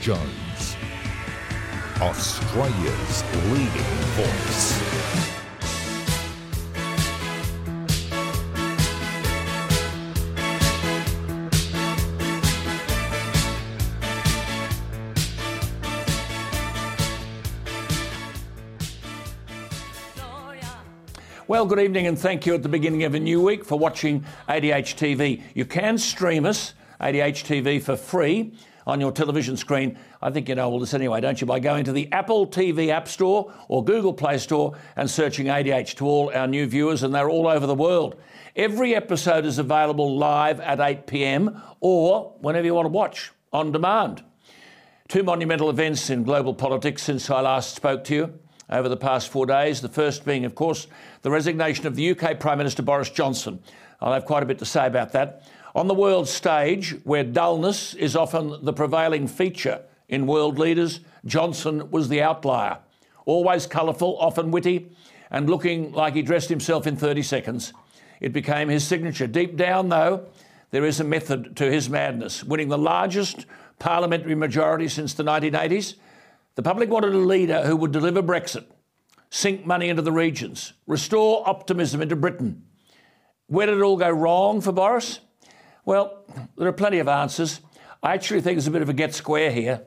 [0.00, 0.76] Jones,
[2.00, 3.68] Australia's leading
[4.16, 4.80] voice.
[21.46, 24.24] Well, good evening and thank you at the beginning of a new week for watching
[24.48, 25.42] ADH TV.
[25.52, 28.54] You can stream us, ADH TV, for free
[28.86, 29.98] on your television screen.
[30.22, 31.46] I think you know all this anyway, don't you?
[31.46, 35.96] By going to the Apple TV App Store or Google Play Store and searching ADH
[35.96, 38.16] to all our new viewers, and they're all over the world.
[38.56, 43.72] Every episode is available live at 8 pm or whenever you want to watch on
[43.72, 44.24] demand.
[45.08, 49.28] Two monumental events in global politics since I last spoke to you over the past
[49.28, 49.80] four days.
[49.80, 50.86] The first being, of course,
[51.22, 53.60] the resignation of the UK Prime Minister Boris Johnson.
[54.00, 55.42] I'll have quite a bit to say about that.
[55.74, 61.90] On the world stage, where dullness is often the prevailing feature in world leaders, Johnson
[61.90, 62.78] was the outlier.
[63.24, 64.90] Always colourful, often witty,
[65.30, 67.72] and looking like he dressed himself in 30 seconds.
[68.20, 69.28] It became his signature.
[69.28, 70.26] Deep down, though,
[70.72, 72.42] there is a method to his madness.
[72.42, 73.46] Winning the largest
[73.78, 75.94] parliamentary majority since the 1980s,
[76.56, 78.64] the public wanted a leader who would deliver Brexit,
[79.30, 82.64] sink money into the regions, restore optimism into Britain.
[83.46, 85.20] Where did it all go wrong for Boris?
[85.84, 86.24] Well,
[86.56, 87.60] there are plenty of answers.
[88.02, 89.82] I actually think there's a bit of a get square here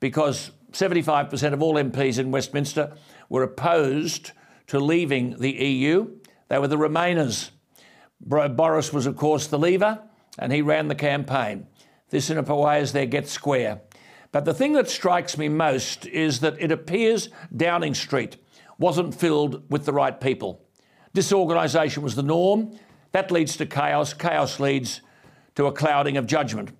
[0.00, 2.96] because 75% of all MPs in Westminster
[3.28, 4.32] were opposed
[4.68, 6.10] to leaving the EU.
[6.48, 7.50] They were the Remainers.
[8.20, 10.02] Boris was, of course, the leaver,
[10.38, 11.66] and he ran the campaign.
[12.10, 13.80] This, in a way, is their get square.
[14.32, 18.36] But the thing that strikes me most is that it appears Downing Street
[18.78, 20.64] wasn't filled with the right people.
[21.14, 22.78] Disorganisation was the norm.
[23.12, 24.12] That leads to chaos.
[24.12, 25.00] Chaos leads
[25.58, 26.70] to a clouding of judgment.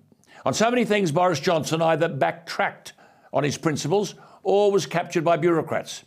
[0.45, 2.93] On so many things, Boris Johnson either backtracked
[3.33, 6.05] on his principles or was captured by bureaucrats.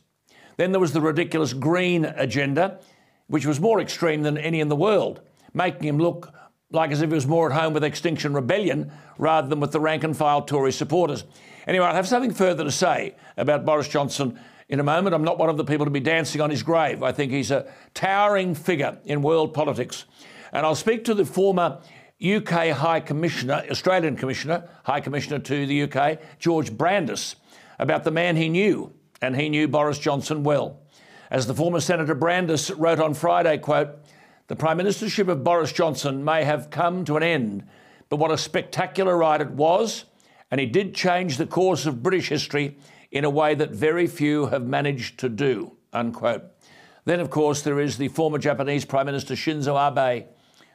[0.57, 2.81] Then there was the ridiculous green agenda,
[3.27, 5.21] which was more extreme than any in the world,
[5.53, 6.33] making him look
[6.71, 9.81] like as if he was more at home with Extinction Rebellion rather than with the
[9.81, 11.25] rank and file Tory supporters.
[11.67, 15.15] Anyway, I'll have something further to say about Boris Johnson in a moment.
[15.15, 17.03] I'm not one of the people to be dancing on his grave.
[17.03, 20.07] I think he's a towering figure in world politics.
[20.55, 21.79] And I'll speak to the former
[22.23, 27.35] UK High Commissioner, Australian Commissioner, High Commissioner to the UK, George Brandis,
[27.79, 30.81] about the man he knew, and he knew Boris Johnson well.
[31.31, 33.99] As the former Senator Brandis wrote on Friday, quote,
[34.49, 37.65] the Prime Ministership of Boris Johnson may have come to an end,
[38.09, 40.05] but what a spectacular ride it was,
[40.51, 42.77] and he did change the course of British history
[43.11, 45.73] in a way that very few have managed to do.
[45.93, 46.45] Unquote.
[47.05, 50.27] Then, of course, there is the former Japanese Prime Minister Shinzo Abe.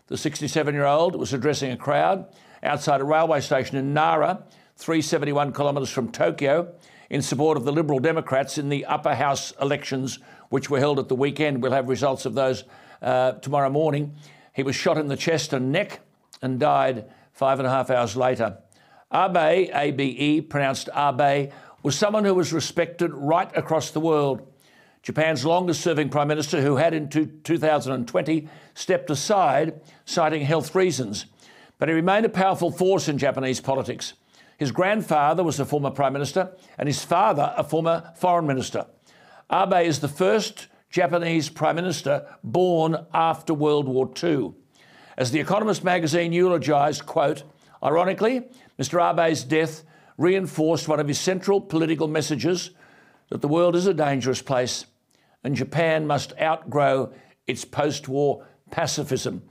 [0.07, 2.27] The 67 year old was addressing a crowd
[2.63, 4.43] outside a railway station in Nara,
[4.77, 6.73] 371 kilometres from Tokyo,
[7.09, 10.19] in support of the Liberal Democrats in the upper house elections,
[10.49, 11.61] which were held at the weekend.
[11.61, 12.63] We'll have results of those
[13.01, 14.15] uh, tomorrow morning.
[14.53, 15.99] He was shot in the chest and neck
[16.41, 18.57] and died five and a half hours later.
[19.13, 21.51] Abe, ABE, pronounced Abe,
[21.83, 24.51] was someone who was respected right across the world.
[25.03, 31.25] Japan's longest serving prime minister, who had in 2020 stepped aside, citing health reasons.
[31.79, 34.13] But he remained a powerful force in Japanese politics.
[34.57, 38.87] His grandfather was a former prime minister, and his father a former foreign minister.
[39.51, 44.53] Abe is the first Japanese Prime Minister born after World War II.
[45.17, 47.43] As The Economist magazine eulogised, quote,
[47.83, 49.83] ironically, Mr Abe's death
[50.17, 52.71] reinforced one of his central political messages
[53.29, 54.85] that the world is a dangerous place
[55.43, 57.13] and Japan must outgrow
[57.45, 59.41] its post war pacifism.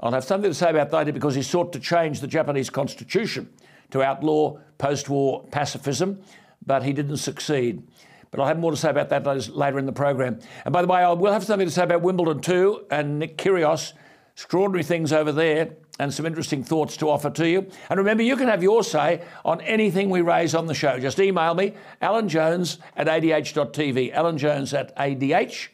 [0.00, 3.48] I'll have something to say about that because he sought to change the Japanese constitution
[3.90, 6.20] to outlaw post war pacifism,
[6.66, 7.86] but he didn't succeed.
[8.30, 10.40] But I'll have more to say about that later in the program.
[10.64, 13.38] And by the way, I will have something to say about Wimbledon too and Nick
[13.38, 13.92] Kyrgios.
[14.34, 17.66] Extraordinary things over there and some interesting thoughts to offer to you.
[17.88, 20.98] And remember, you can have your say on anything we raise on the show.
[20.98, 24.12] Just email me, Alan Jones at adh.tv.
[24.12, 25.70] Alan Jones at adh.tv.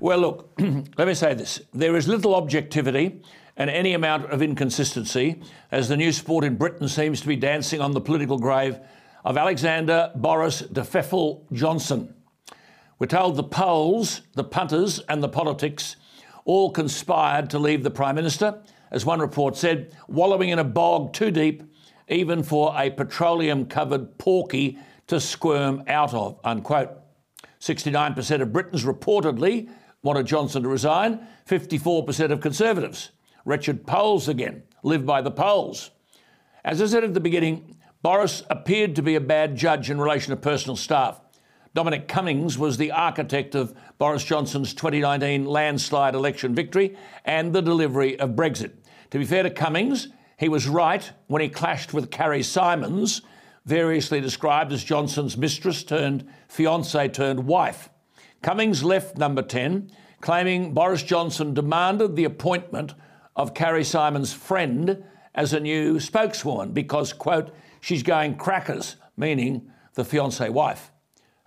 [0.00, 0.52] Well, look,
[0.96, 1.60] let me say this.
[1.72, 3.22] There is little objectivity
[3.56, 5.42] and any amount of inconsistency
[5.72, 8.78] as the new sport in Britain seems to be dancing on the political grave
[9.24, 12.14] of Alexander Boris de Pfeffel Johnson.
[13.00, 15.96] We're told the polls, the punters, and the politics
[16.48, 21.12] all conspired to leave the Prime Minister, as one report said, wallowing in a bog
[21.12, 21.62] too deep,
[22.08, 24.78] even for a petroleum covered porky
[25.08, 26.40] to squirm out of.
[26.42, 26.90] Unquote.
[27.60, 29.68] 69% of Britons reportedly
[30.02, 33.10] wanted Johnson to resign, 54% of Conservatives.
[33.44, 35.90] Wretched polls again, live by the polls.
[36.64, 40.30] As I said at the beginning, Boris appeared to be a bad judge in relation
[40.30, 41.20] to personal staff.
[41.78, 48.18] Dominic Cummings was the architect of Boris Johnson's 2019 landslide election victory and the delivery
[48.18, 48.72] of Brexit.
[49.10, 53.22] To be fair to Cummings, he was right when he clashed with Carrie Symonds,
[53.64, 57.90] variously described as Johnson's mistress turned fiancée turned wife.
[58.42, 59.88] Cummings left number 10,
[60.20, 62.94] claiming Boris Johnson demanded the appointment
[63.36, 70.02] of Carrie Symonds' friend as a new spokeswoman because, quote, she's going crackers, meaning the
[70.02, 70.90] fiancée wife.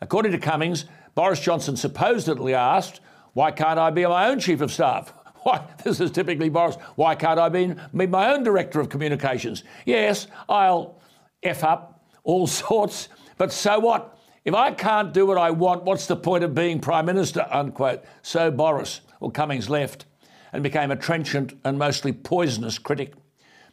[0.01, 3.01] According to Cummings, Boris Johnson supposedly asked,
[3.33, 5.13] Why can't I be my own chief of staff?
[5.43, 6.75] Why, this is typically Boris.
[6.95, 9.63] Why can't I be, be my own director of communications?
[9.85, 10.99] Yes, I'll
[11.43, 14.17] F up all sorts, but so what?
[14.43, 17.45] If I can't do what I want, what's the point of being Prime Minister?
[17.51, 18.03] Unquote.
[18.23, 20.05] So Boris, or Cummings, left
[20.51, 23.13] and became a trenchant and mostly poisonous critic.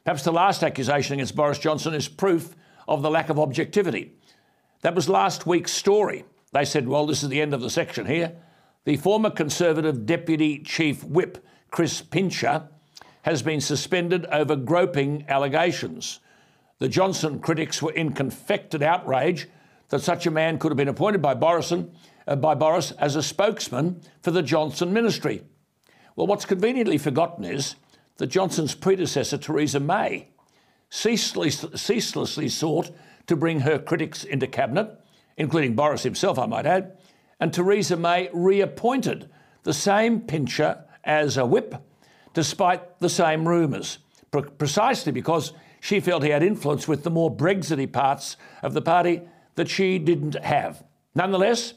[0.04, 2.54] Perhaps the last accusation against Boris Johnson is proof
[2.86, 4.17] of the lack of objectivity.
[4.82, 6.24] That was last week's story.
[6.52, 8.36] They said, well, this is the end of the section here.
[8.84, 12.68] The former Conservative Deputy Chief Whip, Chris Pincher,
[13.22, 16.20] has been suspended over groping allegations.
[16.78, 19.48] The Johnson critics were in confected outrage
[19.88, 23.22] that such a man could have been appointed by Boris, uh, by Boris as a
[23.22, 25.42] spokesman for the Johnson ministry.
[26.14, 27.74] Well, what's conveniently forgotten is
[28.18, 30.28] that Johnson's predecessor, Theresa May,
[30.90, 32.90] ceaselessly, ceaselessly sought
[33.28, 34.90] to bring her critics into cabinet,
[35.36, 36.98] including Boris himself, I might add,
[37.38, 39.30] and Theresa May reappointed
[39.62, 41.76] the same Pincher as a whip,
[42.34, 43.98] despite the same rumours,
[44.30, 49.22] precisely because she felt he had influence with the more Brexity parts of the party
[49.54, 50.82] that she didn't have.
[51.14, 51.74] Nonetheless,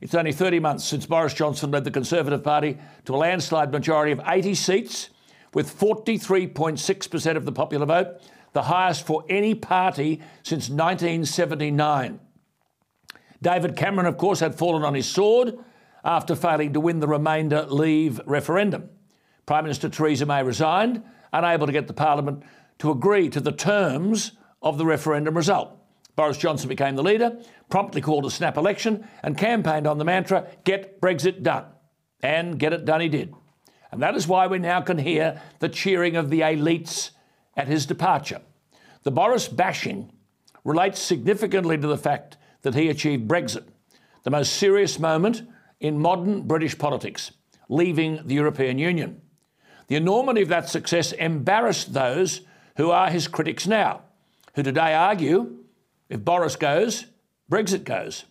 [0.00, 4.12] it's only 30 months since Boris Johnson led the Conservative Party to a landslide majority
[4.12, 5.10] of 80 seats
[5.54, 8.20] with 43.6% of the popular vote
[8.56, 12.18] the highest for any party since 1979.
[13.42, 15.58] David Cameron, of course, had fallen on his sword
[16.02, 18.88] after failing to win the remainder leave referendum.
[19.44, 21.02] Prime Minister Theresa May resigned,
[21.34, 22.44] unable to get the Parliament
[22.78, 24.32] to agree to the terms
[24.62, 25.76] of the referendum result.
[26.16, 27.38] Boris Johnson became the leader,
[27.68, 31.66] promptly called a snap election, and campaigned on the mantra get Brexit done.
[32.22, 33.34] And get it done he did.
[33.92, 37.10] And that is why we now can hear the cheering of the elites
[37.56, 38.40] at his departure.
[39.02, 40.12] The Boris bashing
[40.64, 43.64] relates significantly to the fact that he achieved Brexit,
[44.24, 45.42] the most serious moment
[45.80, 47.30] in modern British politics,
[47.68, 49.20] leaving the European Union.
[49.88, 52.40] The enormity of that success embarrassed those
[52.76, 54.02] who are his critics now,
[54.54, 55.58] who today argue
[56.08, 57.06] if Boris goes,
[57.50, 58.24] Brexit goes.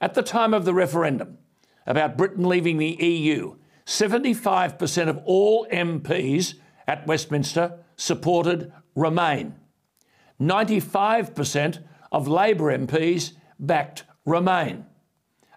[0.00, 1.38] At the time of the referendum
[1.86, 3.56] about Britain leaving the EU,
[3.86, 6.54] 75% of all MPs
[6.86, 9.54] at Westminster supported Remain.
[10.40, 14.86] 95% of Labor MPs backed Remain.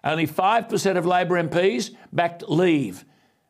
[0.02, 3.04] Only 5% of Labor MPs backed Leave.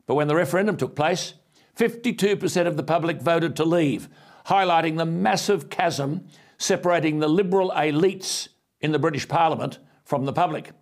[0.06, 1.34] But when the referendum took place,
[1.76, 4.08] 52% of the public voted to leave,
[4.46, 6.26] highlighting the massive chasm
[6.58, 8.48] separating the Liberal elites
[8.80, 10.72] in the British Parliament from the public.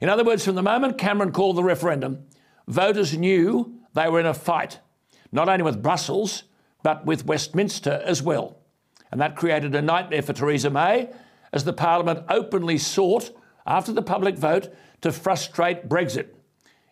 [0.00, 2.26] In other words, from the moment Cameron called the referendum,
[2.68, 4.78] voters knew they were in a fight,
[5.32, 6.44] not only with Brussels,
[6.82, 8.58] but with Westminster as well.
[9.10, 11.10] And that created a nightmare for Theresa May
[11.52, 13.30] as the Parliament openly sought,
[13.66, 14.72] after the public vote,
[15.02, 16.28] to frustrate Brexit.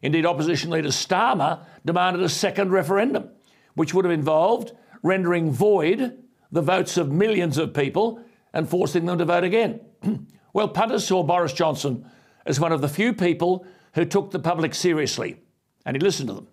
[0.02, 3.30] Indeed, opposition leader Starmer demanded a second referendum,
[3.74, 6.18] which would have involved rendering void
[6.50, 8.20] the votes of millions of people
[8.52, 9.80] and forcing them to vote again.
[10.52, 12.08] well, punters saw Boris Johnson
[12.46, 15.36] as one of the few people who took the public seriously,
[15.84, 16.48] and he listened to them.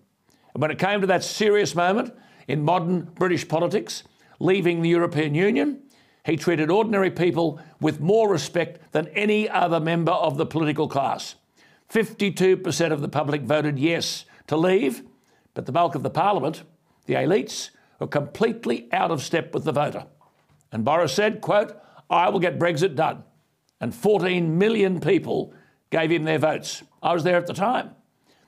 [0.56, 2.14] When it came to that serious moment,
[2.48, 4.04] in modern British politics,
[4.38, 5.82] leaving the European Union,
[6.24, 11.34] he treated ordinary people with more respect than any other member of the political class.
[11.90, 15.02] 52% of the public voted yes to leave,
[15.54, 16.62] but the bulk of the parliament,
[17.04, 17.70] the elites,
[18.00, 20.06] were completely out of step with the voter.
[20.72, 21.76] And Boris said, quote,
[22.08, 23.24] I will get Brexit done.
[23.80, 25.52] And 14 million people
[25.90, 26.82] gave him their votes.
[27.02, 27.90] I was there at the time.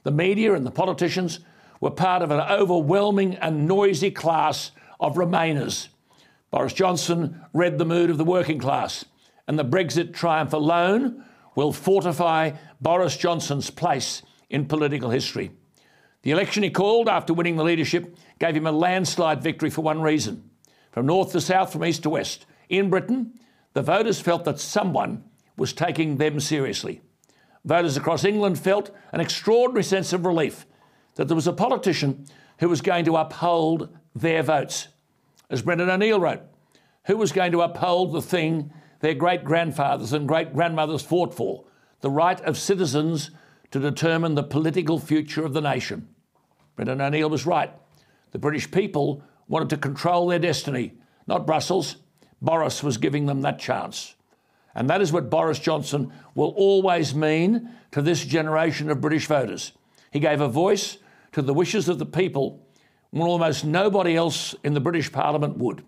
[0.04, 1.40] The media and the politicians
[1.80, 5.88] were part of an overwhelming and noisy class of Remainers.
[6.50, 9.04] Boris Johnson read the mood of the working class,
[9.46, 15.50] and the Brexit triumph alone will fortify Boris Johnson's place in political history.
[16.22, 20.02] The election he called after winning the leadership gave him a landslide victory for one
[20.02, 20.50] reason.
[20.90, 23.38] From north to south, from east to west, in Britain,
[23.74, 25.24] the voters felt that someone
[25.56, 27.00] was taking them seriously.
[27.64, 30.66] Voters across England felt an extraordinary sense of relief
[31.18, 32.24] that there was a politician
[32.60, 34.86] who was going to uphold their votes.
[35.50, 36.42] As Brendan O'Neill wrote,
[37.06, 41.64] who was going to uphold the thing their great grandfathers and great grandmothers fought for
[42.02, 43.32] the right of citizens
[43.72, 46.08] to determine the political future of the nation.
[46.76, 47.72] Brendan O'Neill was right.
[48.30, 50.94] The British people wanted to control their destiny,
[51.26, 51.96] not Brussels.
[52.40, 54.14] Boris was giving them that chance.
[54.72, 59.72] And that is what Boris Johnson will always mean to this generation of British voters.
[60.12, 60.98] He gave a voice
[61.38, 62.66] to the wishes of the people
[63.10, 65.84] when almost nobody else in the British Parliament would.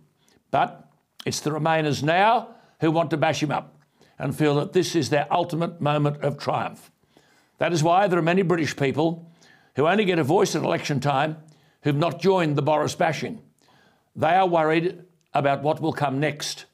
[0.51, 0.91] But
[1.27, 3.77] it's the Remainers now who want to bash him up
[4.19, 6.91] and feel that this is their ultimate moment of triumph.
[7.59, 9.31] That is why there are many British people
[9.77, 11.37] who only get a voice at election time
[11.83, 13.43] who've not joined the Boris bashing.
[14.17, 15.05] They are worried
[15.35, 16.65] about what will come next.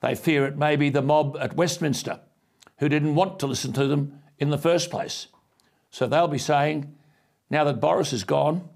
[0.00, 2.20] They fear it may be the mob at Westminster
[2.78, 5.28] who didn't want to listen to them in the first place.
[5.90, 6.94] So they'll be saying,
[7.54, 8.68] now that Boris is gone,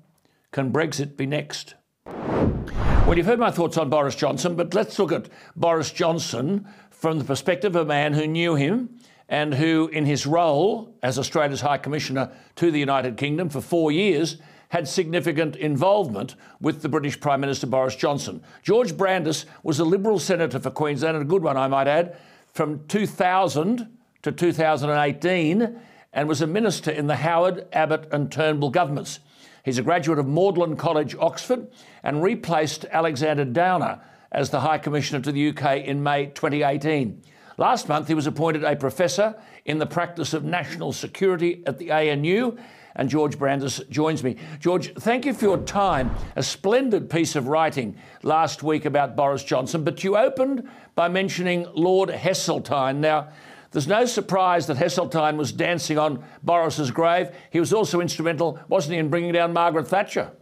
[0.52, 1.74] can Brexit be next?
[2.06, 7.18] Well, you've heard my thoughts on Boris Johnson, but let's look at Boris Johnson from
[7.18, 11.60] the perspective of a man who knew him and who, in his role as Australia's
[11.60, 14.36] High Commissioner to the United Kingdom for four years,
[14.68, 18.44] had significant involvement with the British Prime Minister Boris Johnson.
[18.62, 22.16] George Brandis was a Liberal senator for Queensland, and a good one, I might add,
[22.52, 23.88] from 2000
[24.22, 25.80] to 2018,
[26.18, 29.20] and was a minister in the Howard, Abbott, and Turnbull governments.
[29.64, 31.68] He's a graduate of Magdalen College, Oxford,
[32.02, 34.00] and replaced Alexander Downer
[34.32, 37.22] as the High Commissioner to the UK in May 2018.
[37.56, 41.92] Last month, he was appointed a professor in the practice of national security at the
[41.92, 42.58] ANU
[42.98, 44.36] and George Brandis joins me.
[44.58, 46.10] George, thank you for your time.
[46.34, 51.64] A splendid piece of writing last week about Boris Johnson, but you opened by mentioning
[51.72, 52.96] Lord Heseltine.
[52.96, 53.28] Now,
[53.70, 57.30] there's no surprise that Heseltine was dancing on Boris's grave.
[57.50, 60.32] He was also instrumental, wasn't he, in bringing down Margaret Thatcher?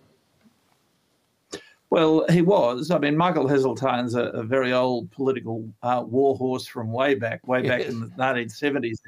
[1.91, 2.91] Well, he was.
[2.91, 7.63] I mean, Michael Heseltine's a, a very old political uh, warhorse from way back, way
[7.63, 7.91] back yes.
[7.91, 8.99] in the 1970s.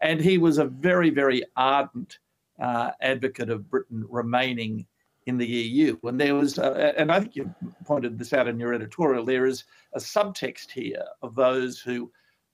[0.00, 2.18] And he was a very, very ardent
[2.60, 4.86] uh, advocate of Britain remaining
[5.26, 5.96] in the EU.
[6.04, 9.46] And there was, uh, and I think you pointed this out in your editorial, there
[9.46, 12.10] is a subtext here of those who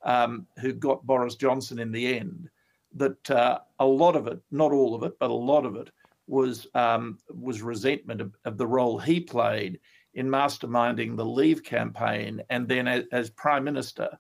[0.09, 2.49] um, who got Boris Johnson in the end.
[2.95, 5.91] That uh, a lot of it, not all of it, but a lot of it,
[6.27, 9.79] was um, was resentment of, of, the role he played
[10.15, 14.19] in masterminding the Leave campaign, and then as, as Prime Minister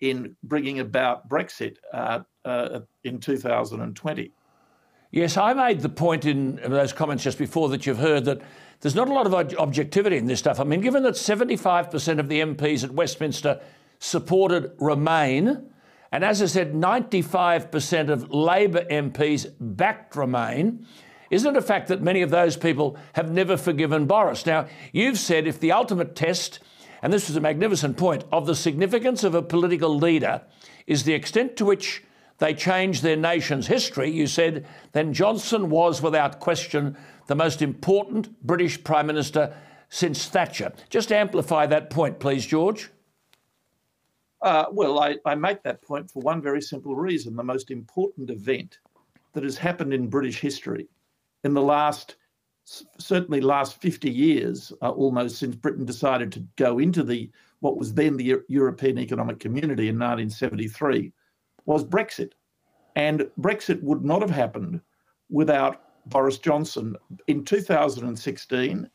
[0.00, 4.32] in bringing about Brexit uh, uh, in 2020.
[5.10, 8.40] Yes, I made the point in those comments just before that you've heard that
[8.80, 10.60] there's not a lot of objectivity in this stuff.
[10.60, 13.60] I mean, given that 75% of the MPs at Westminster
[14.00, 15.70] supported Remain,
[16.10, 20.86] and as I said, 95% of Labor MPs backed Remain,
[21.30, 24.44] isn't it a fact that many of those people have never forgiven Boris?
[24.44, 26.58] Now, you've said if the ultimate test,
[27.02, 30.42] and this was a magnificent point, of the significance of a political leader
[30.88, 32.02] is the extent to which
[32.38, 38.44] they change their nation's history, you said, then Johnson was without question the most important
[38.44, 39.54] British Prime Minister
[39.88, 40.72] since Thatcher.
[40.88, 42.90] Just amplify that point, please, George.
[44.42, 47.36] Uh, well, I, I make that point for one very simple reason.
[47.36, 48.78] The most important event
[49.34, 50.88] that has happened in British history
[51.44, 52.16] in the last,
[52.98, 57.30] certainly last 50 years, uh, almost since Britain decided to go into the
[57.60, 61.12] what was then the European Economic Community in 1973,
[61.66, 62.32] was Brexit.
[62.96, 64.80] And Brexit would not have happened
[65.28, 66.96] without Boris Johnson.
[67.26, 68.88] In 2016,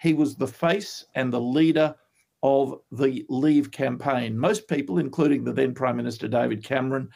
[0.00, 1.94] he was the face and the leader
[2.42, 4.38] of the Leave campaign.
[4.38, 7.10] Most people, including the then Prime Minister David Cameron,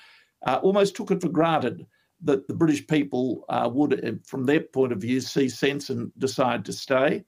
[0.47, 1.87] uh, almost took it for granted
[2.23, 6.13] that the British people uh, would, uh, from their point of view, see sense and
[6.19, 7.25] decide to stay.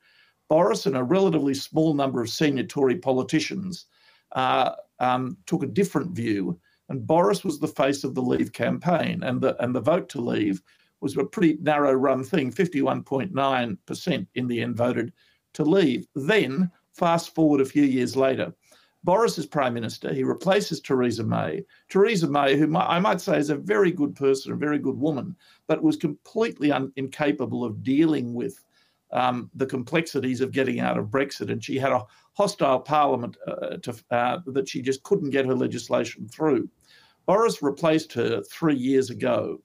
[0.49, 3.87] Boris and a relatively small number of senior Tory politicians
[4.33, 9.23] uh, um, took a different view and Boris was the face of the Leave campaign,
[9.23, 10.63] and the and the vote to leave
[11.01, 12.53] was a pretty narrow run thing.
[12.53, 15.13] 51.9% in the end voted
[15.55, 16.07] to leave.
[16.15, 18.53] Then, fast forward a few years later,
[19.05, 20.13] Boris is prime minister.
[20.13, 21.65] He replaces Theresa May.
[21.89, 25.37] Theresa May, who I might say is a very good person, a very good woman,
[25.69, 28.65] but was completely un- incapable of dealing with
[29.13, 31.53] um, the complexities of getting out of Brexit.
[31.53, 35.55] And she had a hostile parliament uh, to, uh, that she just couldn't get her
[35.55, 36.69] legislation through.
[37.27, 39.61] Boris replaced her three years ago.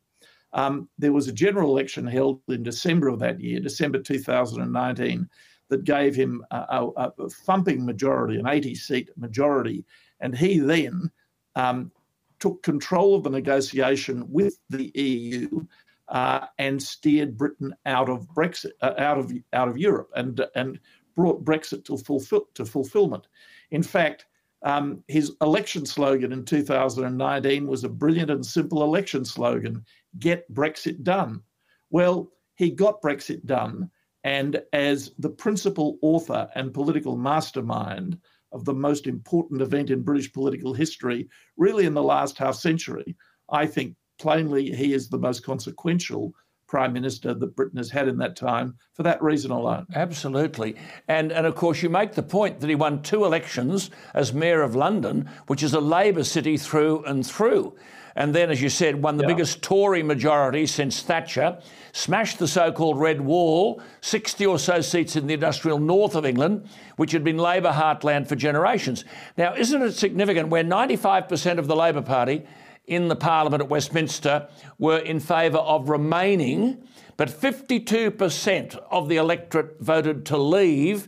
[0.53, 5.27] Um, there was a general election held in December of that year, December 2019,
[5.71, 9.83] that gave him a, a, a thumping majority, an 80 seat majority.
[10.19, 11.09] And he then
[11.55, 11.91] um,
[12.39, 15.65] took control of the negotiation with the EU
[16.09, 20.79] uh, and steered Britain out of Brexit, uh, out of out of Europe, and and
[21.15, 23.27] brought Brexit to fulfill to fulfilment.
[23.71, 24.25] In fact,
[24.63, 29.85] um, his election slogan in 2019 was a brilliant and simple election slogan
[30.19, 31.41] get Brexit done.
[31.89, 33.89] Well, he got Brexit done.
[34.23, 38.17] And as the principal author and political mastermind
[38.51, 43.15] of the most important event in British political history, really in the last half century,
[43.49, 46.33] I think plainly he is the most consequential
[46.67, 49.85] prime minister that Britain has had in that time for that reason alone.
[49.93, 50.75] Absolutely.
[51.09, 54.61] And, and of course, you make the point that he won two elections as Mayor
[54.61, 57.75] of London, which is a Labor city through and through.
[58.15, 59.29] And then, as you said, won the yeah.
[59.29, 61.59] biggest Tory majority since Thatcher,
[61.93, 66.25] smashed the so called Red Wall, 60 or so seats in the industrial north of
[66.25, 69.05] England, which had been Labor heartland for generations.
[69.37, 72.45] Now, isn't it significant where 95% of the Labor Party
[72.87, 76.83] in the Parliament at Westminster were in favour of remaining,
[77.17, 81.07] but 52% of the electorate voted to leave.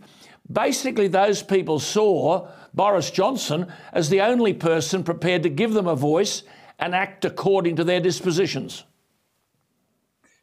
[0.51, 5.95] Basically, those people saw Boris Johnson as the only person prepared to give them a
[5.95, 6.43] voice
[6.79, 8.83] and act according to their dispositions.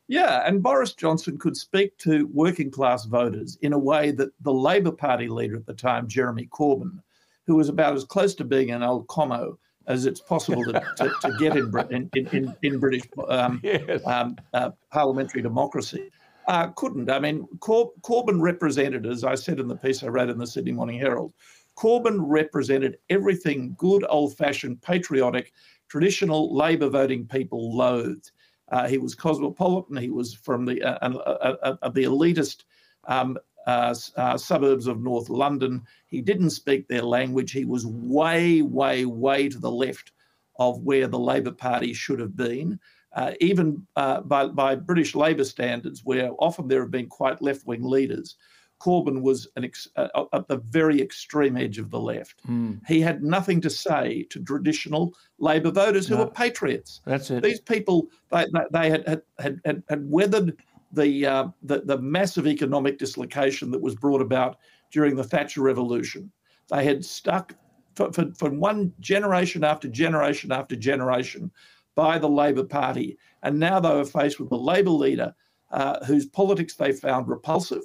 [0.09, 4.53] Yeah, and Boris Johnson could speak to working class voters in a way that the
[4.53, 7.01] Labor Party leader at the time, Jeremy Corbyn,
[7.47, 9.57] who was about as close to being an old como
[9.87, 14.05] as it's possible to, to, to get in, in, in, in British um, yes.
[14.07, 16.11] um, uh, parliamentary democracy.
[16.49, 17.09] Uh, couldn't.
[17.09, 20.47] I mean, Cor- Corbyn represented, as I said in the piece I wrote in the
[20.47, 21.33] Sydney Morning Herald,
[21.77, 25.53] Corbyn represented everything good, old fashioned, patriotic,
[25.91, 28.31] traditional Labor voting people loathed.
[28.71, 29.97] Uh, he was cosmopolitan.
[29.97, 32.65] He was from the uh, uh, uh the elitist
[33.09, 35.83] um, uh, uh, suburbs of North London.
[36.07, 37.53] He didn't speak their language.
[37.53, 40.13] He was way, way, way to the left
[40.59, 42.79] of where the Labor Party should have been.
[43.15, 47.67] Uh, even uh, by, by British Labor standards, where often there have been quite left
[47.67, 48.37] wing leaders,
[48.81, 52.47] Corbyn was ex- uh, at the very extreme edge of the left.
[52.49, 52.81] Mm.
[52.89, 56.25] He had nothing to say to traditional Labor voters who no.
[56.25, 57.01] were patriots.
[57.05, 57.43] That's it.
[57.43, 60.57] These people, they, they had, had, had, had weathered
[60.93, 64.57] the, uh, the, the massive economic dislocation that was brought about
[64.91, 66.33] during the Thatcher Revolution.
[66.69, 67.55] They had stuck
[67.95, 71.51] for, for, for one generation after generation after generation
[71.95, 75.35] by the Labor Party, and now they were faced with a Labor leader
[75.71, 77.83] uh, whose politics they found repulsive,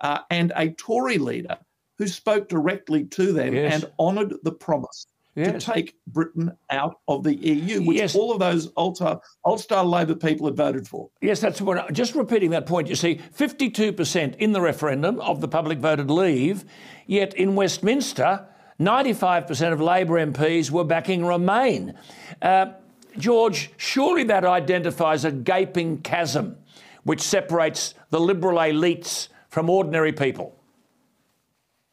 [0.00, 1.58] uh, and a Tory leader
[1.98, 3.74] who spoke directly to them yes.
[3.74, 5.64] and honoured the promise yes.
[5.64, 8.14] to take Britain out of the EU, which yes.
[8.14, 11.10] all of those old style Labor people had voted for.
[11.20, 11.92] Yes, that's what.
[11.92, 16.64] Just repeating that point, you see, 52% in the referendum of the public voted leave,
[17.06, 18.46] yet in Westminster,
[18.80, 21.94] 95% of Labor MPs were backing Remain.
[22.40, 22.72] Uh,
[23.16, 26.56] George, surely that identifies a gaping chasm
[27.02, 30.54] which separates the Liberal elites from ordinary people.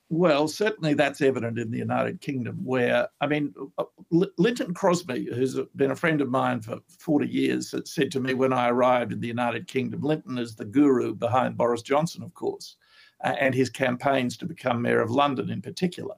[0.09, 5.59] Well, certainly that's evident in the United Kingdom, where, I mean, uh, Lynton Crosby, who's
[5.75, 9.19] been a friend of mine for 40 years, said to me when I arrived in
[9.19, 12.75] the United Kingdom, Lynton is the guru behind Boris Johnson, of course,
[13.23, 16.13] and his campaigns to become Mayor of London in particular.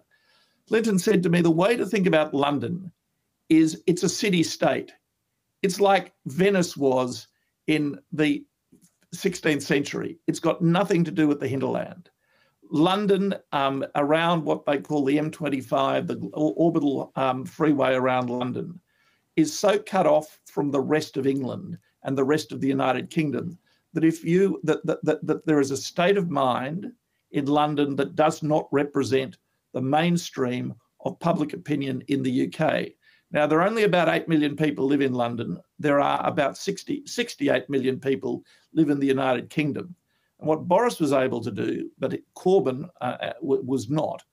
[0.70, 2.92] Lynton said to me, the way to think about London
[3.48, 4.92] is it's a city state.
[5.62, 7.30] It's like Venice was
[7.68, 8.44] in the
[9.16, 10.20] 16th century.
[10.28, 12.10] It's got nothing to do with the hinterland.
[12.70, 18.80] London, um, around what they call the M25, the orbital um, freeway around London,
[19.36, 23.10] is so cut off from the rest of England and the rest of the United
[23.10, 23.58] Kingdom
[23.94, 26.92] that if you that, that, that, that there is a state of mind
[27.32, 29.38] in London that does not represent
[29.74, 30.74] the mainstream
[31.06, 32.90] of public opinion in the UK.
[33.32, 35.60] Now, there are only about 8 million people live in London.
[35.80, 39.96] There are about 60, 68 million people live in the United Kingdom.
[40.40, 44.24] And what Boris was able to do, but Corbyn uh, uh was not,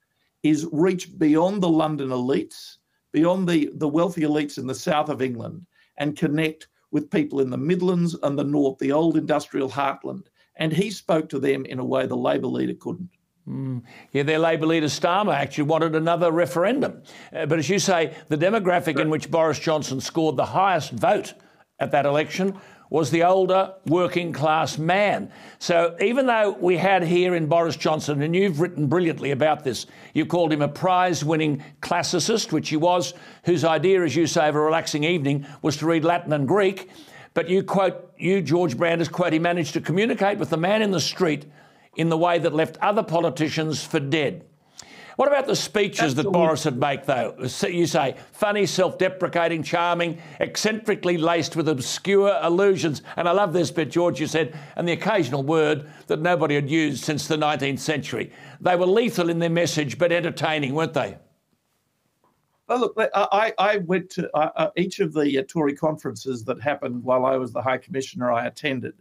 [0.43, 2.77] is reach beyond the London elites,
[3.13, 7.51] beyond the, the wealthy elites in the south of England, and connect with people in
[7.51, 10.27] the Midlands and the North, the old industrial heartland.
[10.57, 13.11] And he spoke to them in a way the Labor leader couldn't.
[13.49, 13.83] Mm.
[14.13, 17.03] Yeah, their Labor leader Starmer actually wanted another referendum.
[17.33, 21.35] Uh, but as you say, the demographic in which Boris Johnson scored the highest vote
[21.79, 25.31] at that election was the older working class man.
[25.59, 29.87] So even though we had here in Boris Johnson, and you've written brilliantly about this,
[30.15, 33.13] you called him a prize winning classicist, which he was,
[33.45, 36.89] whose idea, as you say, of a relaxing evening was to read Latin and Greek.
[37.35, 40.93] But you quote, you, George Brandis, quote, he managed to communicate with the man in
[40.93, 41.47] the street
[41.97, 44.45] in the way that left other politicians for dead.
[45.17, 47.37] What about the speeches that Boris would make, though?
[47.63, 53.03] You say funny, self deprecating, charming, eccentrically laced with obscure allusions.
[53.17, 56.69] And I love this bit, George, you said, and the occasional word that nobody had
[56.69, 58.33] used since the 19th century.
[58.61, 61.17] They were lethal in their message, but entertaining, weren't they?
[62.67, 66.61] Well, look, I, I went to uh, uh, each of the uh, Tory conferences that
[66.61, 68.33] happened while I was the High Commissioner.
[68.33, 68.95] I attended,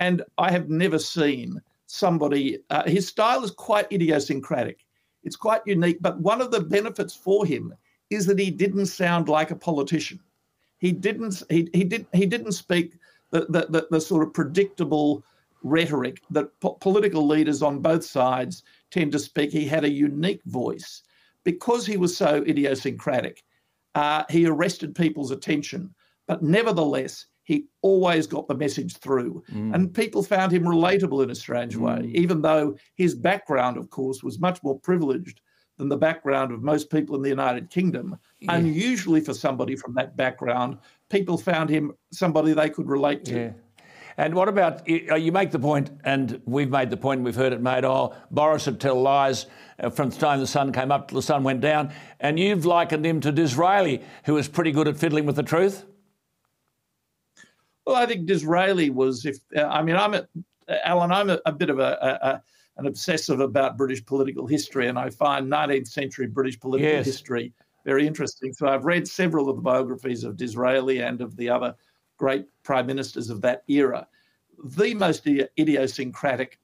[0.00, 2.58] and I have never seen somebody.
[2.70, 4.84] Uh, his style is quite idiosyncratic.
[5.24, 5.98] It's quite unique.
[6.00, 7.74] But one of the benefits for him
[8.10, 10.20] is that he didn't sound like a politician.
[10.78, 11.42] He didn't.
[11.50, 12.06] He, he did.
[12.12, 12.94] He didn't speak
[13.30, 15.24] the the, the, the sort of predictable
[15.64, 19.50] rhetoric that po- political leaders on both sides tend to speak.
[19.50, 21.02] He had a unique voice
[21.42, 23.42] because he was so idiosyncratic.
[23.94, 25.92] Uh, he arrested people's attention,
[26.28, 29.42] but nevertheless, he always got the message through.
[29.50, 29.74] Mm.
[29.74, 31.80] And people found him relatable in a strange mm.
[31.80, 35.40] way, even though his background, of course, was much more privileged
[35.78, 38.18] than the background of most people in the United Kingdom.
[38.40, 38.54] Yeah.
[38.56, 40.76] Unusually for somebody from that background,
[41.08, 43.40] people found him somebody they could relate to.
[43.40, 43.52] Yeah.
[44.18, 47.54] And what about uh, you make the point, and we've made the point, we've heard
[47.54, 49.46] it made, oh, Boris would tell lies
[49.78, 51.94] uh, from the time the sun came up till the sun went down.
[52.20, 55.86] And you've likened him to Disraeli, who was pretty good at fiddling with the truth.
[57.88, 60.28] Well, I think Disraeli was, if uh, I mean, I'm a,
[60.84, 62.42] Alan, I'm a, a bit of a, a,
[62.76, 67.06] an obsessive about British political history, and I find 19th century British political yes.
[67.06, 67.54] history
[67.86, 68.52] very interesting.
[68.52, 71.74] So I've read several of the biographies of Disraeli and of the other
[72.18, 74.06] great prime ministers of that era.
[74.62, 76.58] The most idiosyncratic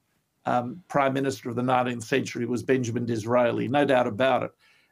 [0.45, 4.51] um, prime minister of the 19th century was Benjamin Disraeli, no doubt about it.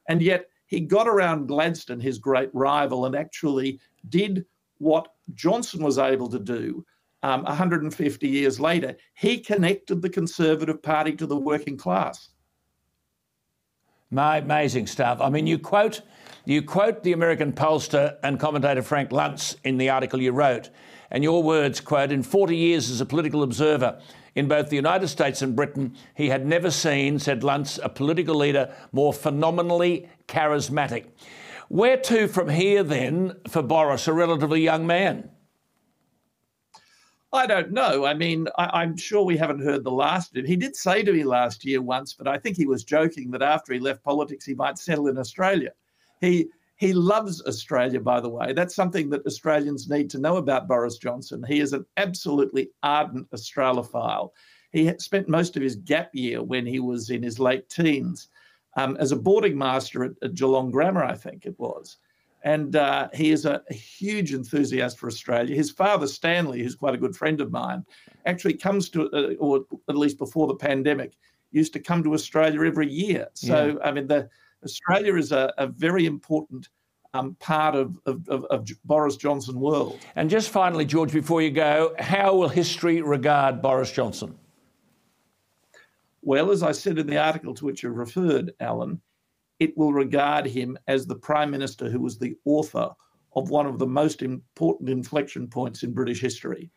[0.09, 4.47] And yet he got around Gladstone, his great rival, and actually did
[4.79, 6.85] what Johnson was able to do
[7.23, 8.95] um, 150 years later.
[9.15, 12.29] He connected the Conservative Party to the working class.
[14.11, 15.21] My amazing stuff.
[15.21, 16.01] I mean, you quote
[16.45, 20.69] you quote the American pollster and commentator Frank Luntz in the article you wrote,
[21.09, 24.01] and your words, quote, in 40 years as a political observer
[24.35, 28.35] in both the United States and Britain, he had never seen, said Luntz, a political
[28.35, 31.05] leader more phenomenally charismatic.
[31.69, 35.29] Where to from here then for Boris, a relatively young man?
[37.33, 38.05] I don't know.
[38.05, 40.45] I mean, I, am sure we haven't heard the last of him.
[40.45, 43.41] He did say to me last year once, but I think he was joking that
[43.41, 45.71] after he left politics, he might settle in Australia.
[46.21, 48.51] He he loves Australia, by the way.
[48.53, 51.43] That's something that Australians need to know about Boris Johnson.
[51.47, 54.29] He is an absolutely ardent Australophile.
[54.71, 58.27] He spent most of his gap year when he was in his late teens
[58.75, 61.97] um, as a boarding master at, at, Geelong Grammar, I think it was.
[62.43, 65.55] And uh, he is a, a, huge enthusiast for Australia.
[65.55, 67.85] His father, Stanley, who's quite a good friend of mine,
[68.25, 71.13] actually comes to, uh, or at least before the pandemic,
[71.51, 73.29] used to come to Australia every year.
[73.33, 73.87] So, yeah.
[73.87, 74.29] I mean, the
[74.63, 76.67] Australia is a, a very important
[77.13, 79.99] um, part of, of, of, of, Boris Johnson world.
[80.15, 84.35] And just finally, George, before you go, how will history regard Boris Johnson?
[86.25, 89.01] Well, as I said in the article to which you referred, Alan,
[89.59, 92.89] it will regard him as the Prime Minister who was the author
[93.35, 96.71] of one of the most important inflection points in British history.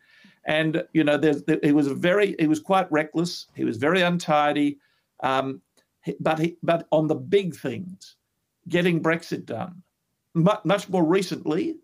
[0.46, 3.46] And, you know, there, he was very, he was quite reckless.
[3.54, 4.78] He was very untidy.
[5.22, 5.62] Um,
[6.20, 8.16] but he, but on the big things,
[8.68, 9.82] getting Brexit done,
[10.34, 11.76] much more recently,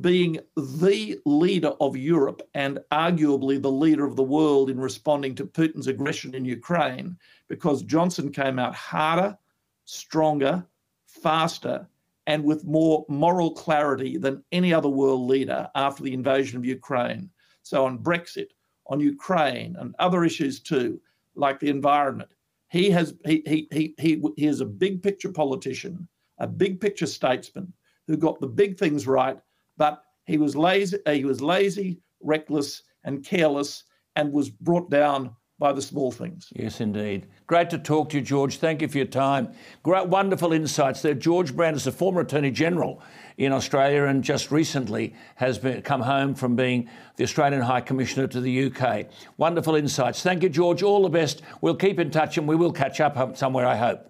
[0.00, 5.46] being the leader of Europe and arguably the leader of the world in responding to
[5.46, 7.16] Putin's aggression in Ukraine,
[7.48, 9.36] because Johnson came out harder,
[9.84, 10.64] stronger,
[11.06, 11.88] faster,
[12.26, 17.30] and with more moral clarity than any other world leader after the invasion of Ukraine.
[17.62, 18.48] So, on Brexit,
[18.86, 21.00] on Ukraine, and other issues too,
[21.34, 22.30] like the environment,
[22.68, 26.06] he has he he he he, he is a big picture politician,
[26.38, 27.72] a big picture statesman
[28.06, 29.38] who got the big things right,
[29.78, 33.84] but he was lazy, he was lazy, reckless, and careless,
[34.16, 36.52] and was brought down by the small things.
[36.54, 37.26] Yes, indeed.
[37.46, 38.58] Great to talk to you, George.
[38.58, 39.52] Thank you for your time.
[39.82, 41.14] Great, wonderful insights there.
[41.14, 43.02] George Brandis, a former Attorney General
[43.38, 48.28] in Australia and just recently has been, come home from being the Australian High Commissioner
[48.28, 49.06] to the UK.
[49.36, 50.22] Wonderful insights.
[50.22, 50.82] Thank you, George.
[50.82, 51.42] All the best.
[51.60, 54.04] We'll keep in touch and we will catch up somewhere, I hope.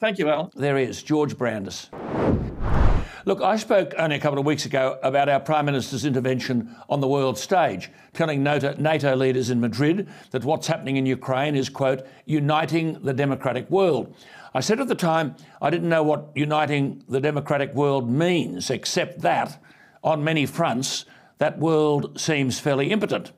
[0.00, 0.52] Thank you, Al.
[0.54, 1.90] There is George Brandis.
[3.28, 7.02] Look, I spoke only a couple of weeks ago about our Prime Minister's intervention on
[7.02, 12.06] the world stage, telling NATO, leaders in Madrid that what's happening in Ukraine is, quote,
[12.24, 14.16] uniting the democratic world.
[14.54, 19.20] I said at the time I didn't know what uniting the democratic world means, except
[19.20, 19.62] that,
[20.02, 21.04] on many fronts,
[21.36, 23.32] that world seems fairly impotent.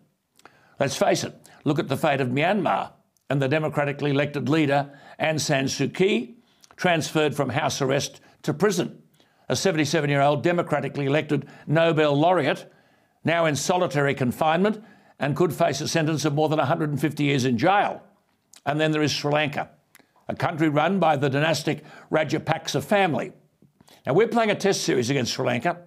[0.79, 2.93] Let's face it, look at the fate of Myanmar
[3.29, 6.37] and the democratically elected leader Aung San Suu Kyi,
[6.77, 9.03] transferred from house arrest to prison
[9.51, 12.73] a 77 year old democratically elected Nobel laureate,
[13.25, 14.83] now in solitary confinement
[15.19, 18.01] and could face a sentence of more than 150 years in jail.
[18.65, 19.71] And then there is Sri Lanka,
[20.29, 21.83] a country run by the dynastic
[22.13, 23.33] Rajapaksa family.
[24.07, 25.79] Now, we're playing a test series against Sri Lanka,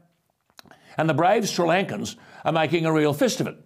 [0.98, 3.58] and the brave Sri Lankans are making a real fist of it.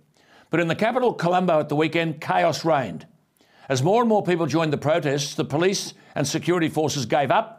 [0.51, 3.07] But in the capital, Colombo, at the weekend, chaos reigned.
[3.67, 7.56] As more and more people joined the protests, the police and security forces gave up,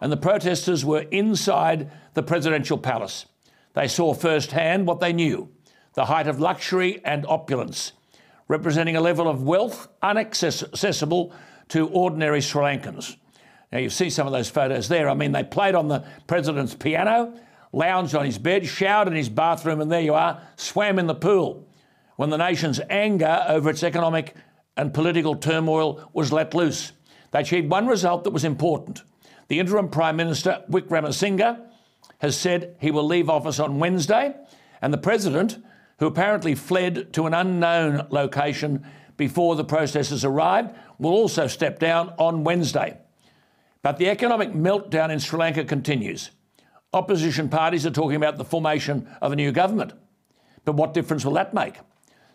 [0.00, 3.26] and the protesters were inside the presidential palace.
[3.74, 5.50] They saw firsthand what they knew
[5.94, 7.92] the height of luxury and opulence,
[8.46, 11.34] representing a level of wealth inaccessible
[11.68, 13.16] to ordinary Sri Lankans.
[13.72, 15.08] Now, you see some of those photos there.
[15.08, 17.34] I mean, they played on the president's piano,
[17.72, 21.14] lounged on his bed, showered in his bathroom, and there you are, swam in the
[21.14, 21.68] pool
[22.16, 24.34] when the nation's anger over its economic
[24.76, 26.92] and political turmoil was let loose.
[27.30, 29.02] They achieved one result that was important.
[29.50, 31.60] The interim Prime Minister, Wickremesinghe,
[32.18, 34.32] has said he will leave office on Wednesday,
[34.80, 35.58] and the President,
[35.98, 38.86] who apparently fled to an unknown location
[39.16, 42.96] before the protesters arrived, will also step down on Wednesday.
[43.82, 46.30] But the economic meltdown in Sri Lanka continues.
[46.92, 49.94] Opposition parties are talking about the formation of a new government.
[50.64, 51.74] But what difference will that make?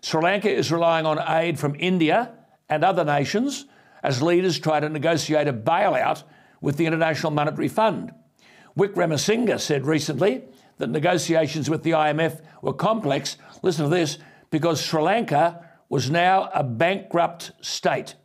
[0.01, 2.33] Sri Lanka is relying on aid from India
[2.67, 3.67] and other nations
[4.03, 6.23] as leaders try to negotiate a bailout
[6.61, 8.13] with the International Monetary Fund.
[8.77, 10.43] Wickremesinghe said recently
[10.77, 14.17] that negotiations with the IMF were complex, listen to this,
[14.49, 18.15] because Sri Lanka was now a bankrupt state.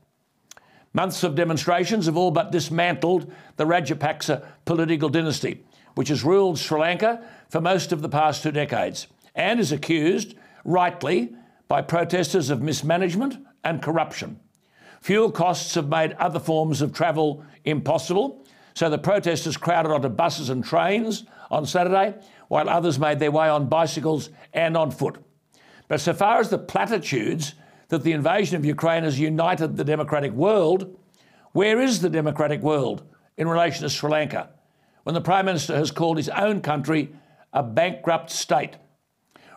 [0.93, 5.65] Months of demonstrations have all but dismantled the Rajapaksa political dynasty,
[5.95, 10.35] which has ruled Sri Lanka for most of the past two decades and is accused,
[10.65, 11.35] rightly,
[11.69, 14.41] by protesters of mismanagement and corruption.
[15.01, 20.51] Fuel costs have made other forms of travel impossible, so the protesters crowded onto buses
[20.51, 22.15] and trains on Saturday,
[22.49, 25.19] while others made their way on bicycles and on foot.
[25.89, 27.55] But so far as the platitudes
[27.89, 30.97] that the invasion of Ukraine has united the democratic world,
[31.53, 33.03] where is the democratic world
[33.37, 34.51] in relation to Sri Lanka
[35.03, 37.13] when the Prime Minister has called his own country
[37.53, 38.77] a bankrupt state?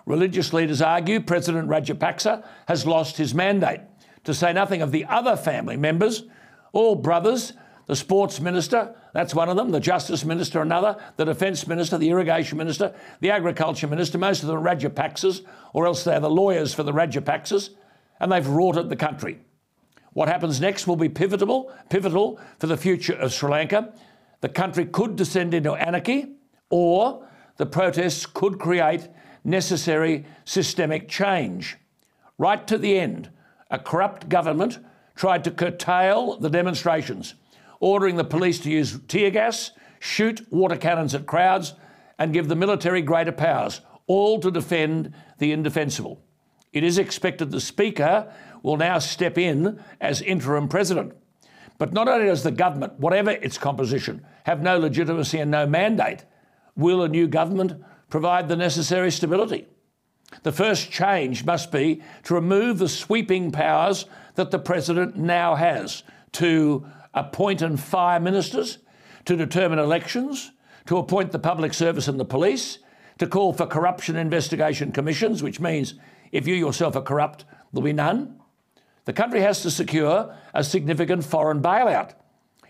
[0.06, 3.82] Religious leaders argue President Rajapaksa has lost his mandate,
[4.24, 6.24] to say nothing of the other family members,
[6.72, 7.54] all brothers,
[7.86, 12.10] the sports minister, that's one of them, the justice minister, another, the defence minister, the
[12.10, 15.42] irrigation minister, the agriculture minister, most of them are Rajapaksas,
[15.74, 17.72] or else they're the lawyers for the Rajapaksas
[18.20, 19.40] and they've rorted the country.
[20.14, 23.94] What happens next will be pivotal, pivotal for the future of Sri Lanka.
[24.42, 26.36] The country could descend into anarchy,
[26.70, 29.10] or the protests could create
[29.44, 31.78] necessary systemic change.
[32.38, 33.30] Right to the end,
[33.74, 34.78] a corrupt government
[35.16, 37.34] tried to curtail the demonstrations,
[37.80, 41.74] ordering the police to use tear gas, shoot water cannons at crowds,
[42.20, 46.22] and give the military greater powers, all to defend the indefensible.
[46.72, 48.32] It is expected the Speaker
[48.62, 51.14] will now step in as interim president.
[51.80, 56.26] But not only does the government, whatever its composition, have no legitimacy and no mandate,
[56.76, 59.66] will a new government provide the necessary stability?
[60.42, 66.04] The first change must be to remove the sweeping powers that the president now has
[66.34, 68.80] to appoint and fire ministers,
[69.26, 70.52] to determine elections,
[70.88, 72.80] to appoint the public service and the police,
[73.20, 75.94] to call for corruption investigation commissions, which means
[76.32, 78.40] if you yourself are corrupt, there'll be none.
[79.06, 82.14] The country has to secure a significant foreign bailout.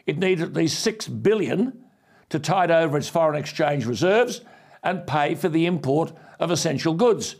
[0.06, 1.86] It needs at least six billion
[2.30, 4.42] to tide over its foreign exchange reserves
[4.84, 7.38] and pay for the import of essential goods.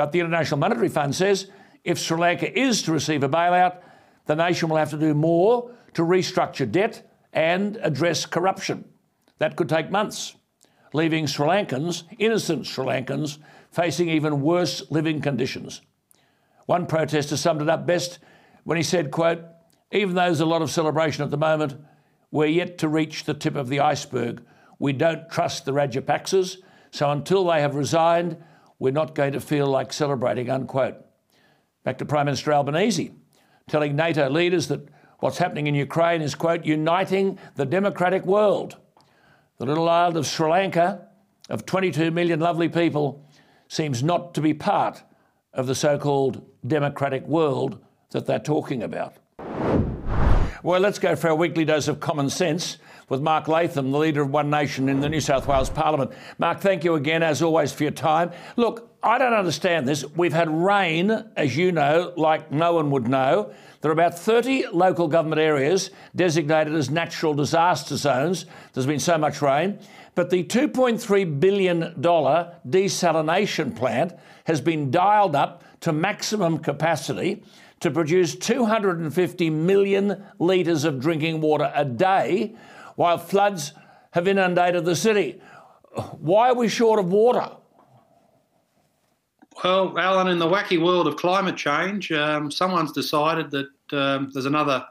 [0.00, 1.50] But the International Monetary Fund says
[1.84, 3.82] if Sri Lanka is to receive a bailout,
[4.24, 8.86] the nation will have to do more to restructure debt and address corruption.
[9.40, 10.36] That could take months,
[10.94, 13.40] leaving Sri Lankans, innocent Sri Lankans,
[13.72, 15.82] facing even worse living conditions.
[16.64, 18.20] One protester summed it up best
[18.64, 19.42] when he said, quote,
[19.92, 21.74] even though there's a lot of celebration at the moment,
[22.30, 24.42] we're yet to reach the tip of the iceberg.
[24.78, 26.56] We don't trust the Rajapaksas,
[26.90, 28.38] so until they have resigned,
[28.80, 30.96] we're not going to feel like celebrating, unquote.
[31.84, 33.12] Back to Prime Minister Albanese,
[33.68, 34.88] telling NATO leaders that
[35.20, 38.78] what's happening in Ukraine is, quote, uniting the democratic world.
[39.58, 41.06] The little island of Sri Lanka,
[41.50, 43.28] of 22 million lovely people,
[43.68, 45.02] seems not to be part
[45.52, 47.78] of the so called democratic world
[48.12, 49.14] that they're talking about.
[50.62, 52.78] Well, let's go for our weekly dose of common sense
[53.10, 56.12] with Mark Latham, the leader of One Nation in the New South Wales Parliament.
[56.38, 58.30] Mark, thank you again, as always, for your time.
[58.56, 60.04] Look, I don't understand this.
[60.16, 63.52] We've had rain, as you know, like no one would know.
[63.80, 68.46] There are about 30 local government areas designated as natural disaster zones.
[68.72, 69.80] There's been so much rain.
[70.14, 74.12] But the $2.3 billion desalination plant
[74.44, 77.42] has been dialed up to maximum capacity
[77.80, 82.54] to produce 250 million litres of drinking water a day,
[83.00, 83.72] while floods
[84.10, 85.40] have inundated the city.
[86.18, 87.48] Why are we short of water?
[89.64, 94.44] Well, Alan, in the wacky world of climate change, um, someone's decided that um, there's
[94.44, 94.84] another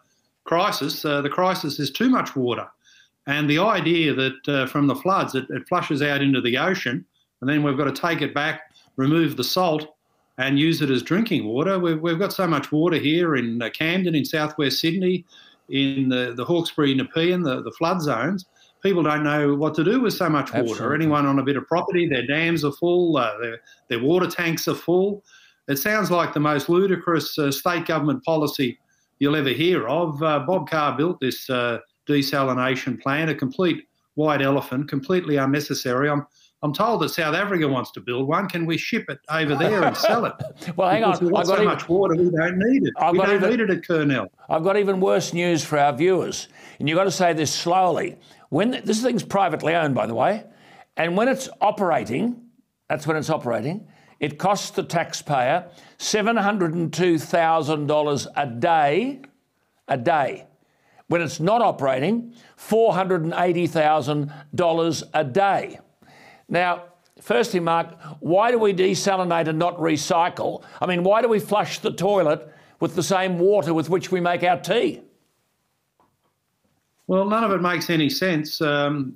[0.43, 1.05] crisis.
[1.05, 2.67] Uh, the crisis is too much water.
[3.27, 7.05] And the idea that uh, from the floods it, it, flushes out into the ocean,
[7.41, 9.85] and then we've got to take it back, remove the salt,
[10.39, 11.77] and use it as drinking water.
[11.77, 15.25] We've, we've got so much water here in uh, Camden, in southwest Sydney,
[15.69, 18.45] in the, the Hawkesbury, Nepean, the, the flood zones
[18.81, 20.69] people don't know what to do with so much water.
[20.69, 20.95] Absolutely.
[20.95, 24.67] Anyone on a bit of property, their dams are full, uh, their, their water tanks
[24.67, 25.23] are full.
[25.67, 28.79] It sounds like the most ludicrous uh, state government policy
[29.19, 30.21] you'll ever hear of.
[30.23, 36.09] Uh, Bob Carr built this uh, desalination plant, a complete white elephant, completely unnecessary.
[36.09, 36.25] I'm,
[36.61, 38.49] I'm told that South Africa wants to build one.
[38.49, 40.33] Can we ship it over there and sell it?
[40.75, 41.25] well, hang because on.
[41.25, 42.93] We've got so even, much water, we don't need it.
[42.97, 44.27] I've we don't even, need it at Kurnell.
[44.49, 48.17] I've got even worse news for our viewers, and you've got to say this slowly.
[48.49, 50.43] When this thing's privately owned, by the way,
[50.97, 52.41] and when it's operating,
[52.89, 53.87] that's when it's operating.
[54.19, 55.65] It costs the taxpayer
[55.97, 59.21] seven hundred and two thousand dollars a day,
[59.87, 60.45] a day.
[61.07, 65.79] When it's not operating, four hundred and eighty thousand dollars a day.
[66.49, 66.83] Now,
[67.21, 70.63] firstly, Mark, why do we desalinate and not recycle?
[70.81, 74.19] I mean, why do we flush the toilet with the same water with which we
[74.19, 75.01] make our tea?
[77.07, 78.61] Well, none of it makes any sense.
[78.61, 79.15] Um,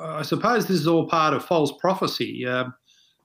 [0.00, 2.46] I suppose this is all part of false prophecy.
[2.46, 2.70] Uh,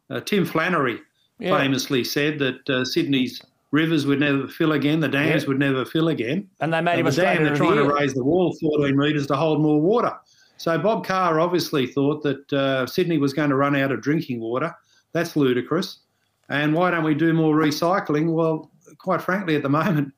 [0.10, 1.00] uh, Tim Flannery
[1.40, 1.58] yeah.
[1.58, 5.48] famously said that uh, Sydney's rivers would never fill again, the dams yeah.
[5.48, 6.48] would never fill again.
[6.62, 9.28] And they made and him the dam, they're trying to raise the wall 14 metres
[9.28, 10.14] to hold more water.
[10.58, 14.40] So Bob Carr obviously thought that uh, Sydney was going to run out of drinking
[14.40, 14.74] water.
[15.14, 16.00] That's ludicrous.
[16.50, 18.34] And why don't we do more recycling?
[18.34, 20.14] Well, quite frankly, at the moment,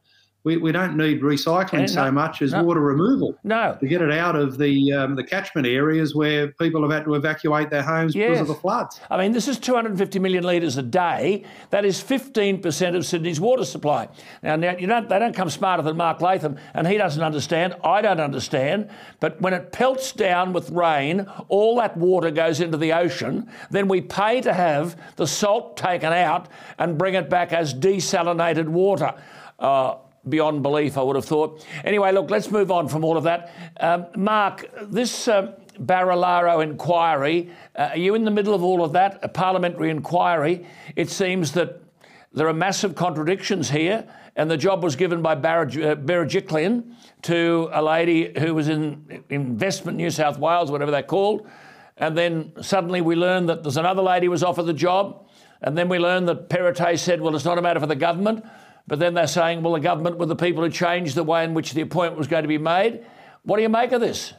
[0.46, 3.38] we, we don't need recycling so no, much as no, water removal.
[3.44, 3.78] No.
[3.80, 7.16] To get it out of the um, the catchment areas where people have had to
[7.16, 8.30] evacuate their homes yes.
[8.30, 9.02] because of the floods.
[9.10, 11.44] I mean, this is 250 million litres a day.
[11.72, 14.08] That is 15% of Sydney's water supply.
[14.42, 17.76] Now, now you don't, they don't come smarter than Mark Latham, and he doesn't understand.
[17.84, 18.90] I don't understand.
[19.20, 23.50] But when it pelts down with rain, all that water goes into the ocean.
[23.72, 26.48] Then we pay to have the salt taken out
[26.78, 29.14] and bring it back as desalinated water.
[29.58, 29.96] Uh,
[30.28, 31.66] beyond belief, I would have thought.
[31.84, 33.52] Anyway, look, let's move on from all of that.
[33.80, 38.94] Um, Mark, this uh, Barilaro inquiry, uh, are you in the middle of all of
[38.94, 39.20] that?
[39.24, 40.66] A parliamentary inquiry.
[40.96, 41.82] It seems that
[42.34, 47.82] there are massive contradictions here, and the job was given by Berejiklian uh, to a
[47.82, 51.48] lady who was in Investment New South Wales, whatever they're called.
[51.98, 55.28] And then suddenly we learn that there's another lady was offered the job.
[55.62, 58.46] And then we learn that Perrottet said, well, it's not a matter for the government.
[58.90, 61.54] But then they're saying, well, the government were the people who changed the way in
[61.54, 63.06] which the appointment was going to be made.
[63.44, 64.34] What do you make of this?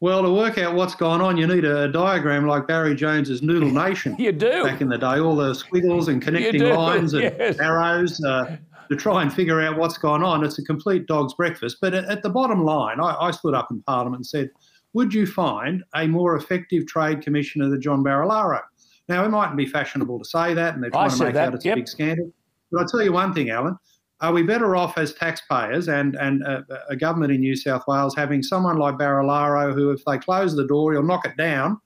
[0.00, 3.70] Well, to work out what's gone on, you need a diagram like Barry Jones's Noodle
[3.86, 4.16] Nation.
[4.18, 4.64] you do.
[4.64, 7.60] Back in the day, all the squiggles and connecting lines and yes.
[7.60, 8.56] arrows uh,
[8.88, 10.42] to try and figure out what's gone on.
[10.42, 11.78] It's a complete dog's breakfast.
[11.82, 14.50] But at, the bottom line, I, I, stood up in Parliament and said,
[14.94, 18.60] would you find a more effective trade commissioner than John Barilaro?
[19.08, 21.48] Now, it mightn't be fashionable to say that, and they're trying to make that.
[21.48, 21.76] out it's yep.
[21.76, 22.32] a big scandal.
[22.74, 23.76] But I'll tell you one thing, Alan.
[24.20, 28.14] Are we better off as taxpayers and, and a, a government in New South Wales
[28.14, 31.78] having someone like Barilaro who, if they close the door, he'll knock it down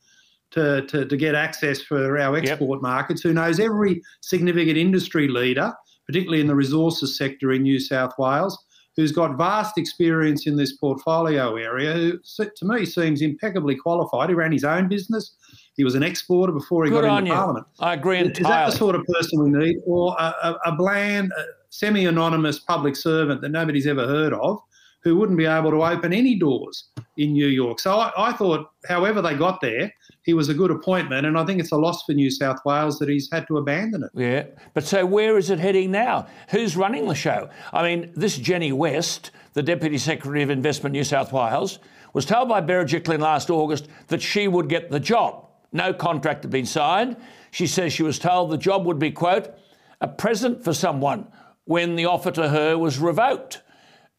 [0.53, 2.83] to, to, to get access for our export yep.
[2.83, 5.72] markets, who knows every significant industry leader,
[6.07, 8.57] particularly in the resources sector in New South Wales,
[8.96, 14.29] who's got vast experience in this portfolio area, who to me seems impeccably qualified.
[14.29, 15.37] He ran his own business.
[15.78, 17.36] He was an exporter before he Good got into you.
[17.36, 17.66] Parliament.
[17.78, 18.40] I agree entirely.
[18.40, 22.58] Is that the sort of person we need, or a, a, a bland, uh, semi-anonymous
[22.58, 24.58] public servant that nobody's ever heard of,
[25.05, 27.78] who wouldn't be able to open any doors in New York?
[27.78, 29.92] So I, I thought, however they got there,
[30.24, 32.98] he was a good appointment, and I think it's a loss for New South Wales
[32.98, 34.11] that he's had to abandon it.
[34.14, 36.26] Yeah, but so where is it heading now?
[36.50, 37.50] Who's running the show?
[37.72, 41.78] I mean, this Jenny West, the Deputy Secretary of Investment New South Wales,
[42.12, 45.47] was told by Berejiklian last August that she would get the job.
[45.72, 47.16] No contract had been signed.
[47.50, 49.54] She says she was told the job would be, quote,
[50.00, 51.28] a present for someone
[51.64, 53.62] when the offer to her was revoked.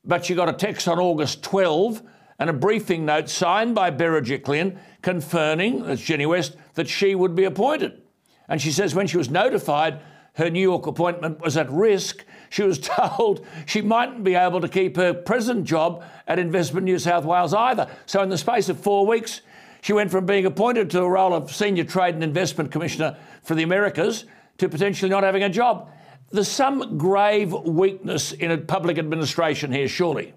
[0.04, 2.04] But she got a text on August 12
[2.38, 7.44] and a briefing note signed by Berejiklian confirming, that's Jenny West, that she would be
[7.44, 8.02] appointed.
[8.48, 10.02] And she says when she was notified
[10.36, 14.70] her New York appointment was at risk, she was told she mightn't be able to
[14.70, 17.90] keep her present job at Investment New South Wales either.
[18.06, 19.42] So, in the space of four weeks,
[19.82, 23.56] she went from being appointed to a role of Senior Trade and Investment Commissioner for
[23.56, 24.26] the Americas
[24.58, 25.90] to potentially not having a job.
[26.32, 30.34] there's some grave weakness in a public administration here, surely.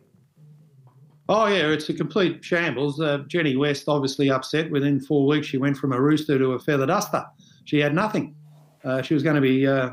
[1.28, 3.01] Oh yeah, it's a complete shambles.
[3.01, 4.70] Uh, Jenny West obviously upset.
[4.70, 7.24] Within four weeks, she went from a rooster to a feather duster.
[7.64, 8.34] She had nothing.
[8.84, 9.90] Uh, she was going to be uh,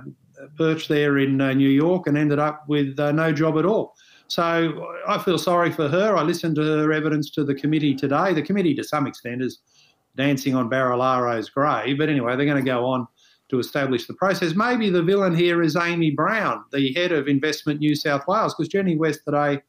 [0.58, 3.96] perched there in uh, New York and ended up with uh, no job at all.
[4.30, 6.16] So I feel sorry for her.
[6.16, 8.34] I listened to her evidence to the committee today.
[8.34, 9.60] The committee, to some extent, is
[10.16, 11.98] dancing on Barilaro's grave.
[11.98, 13.08] But anyway, they're going to go on
[13.50, 14.54] to establish the process.
[14.54, 18.70] Maybe the villain here is Amy Brown, the head of Investment New South Wales, because
[18.70, 19.62] Jenny West today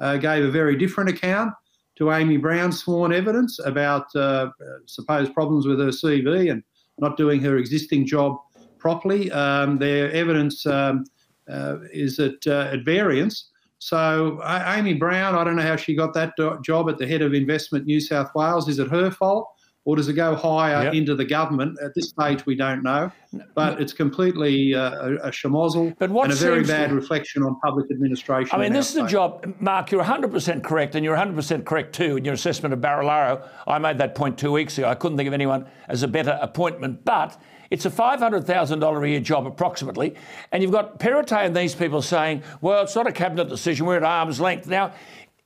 [0.00, 1.54] uh, gave a very different account
[1.96, 4.50] to Amy Brown's sworn evidence about uh,
[4.86, 6.62] supposed problems with her CV and
[6.98, 8.36] not doing her existing job
[8.78, 9.32] properly.
[9.32, 11.04] Um, their evidence um,
[11.48, 13.51] uh, is at, uh, at variance.
[13.82, 17.34] So, Amy Brown, I don't know how she got that job at the head of
[17.34, 18.68] Investment New South Wales.
[18.68, 19.48] Is it her fault?
[19.84, 20.94] or does it go higher yep.
[20.94, 21.76] into the government?
[21.82, 23.10] At this stage, we don't know,
[23.54, 26.94] but it's completely uh, a, a schmozzle and a very bad to...
[26.94, 28.56] reflection on public administration.
[28.56, 29.90] I mean, this is a job, Mark.
[29.90, 33.48] You're 100% correct, and you're 100% correct too in your assessment of Barilaro.
[33.66, 34.88] I made that point two weeks ago.
[34.88, 37.40] I couldn't think of anyone as a better appointment, but.
[37.72, 40.14] It's a $500,000 a year job approximately.
[40.52, 43.96] And you've got Perrottet and these people saying, well, it's not a cabinet decision, we're
[43.96, 44.66] at arm's length.
[44.66, 44.92] Now,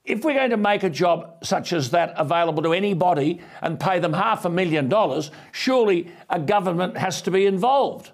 [0.04, 4.00] if we're going to make a job such as that available to anybody and pay
[4.00, 8.10] them half a million dollars, surely a government has to be involved.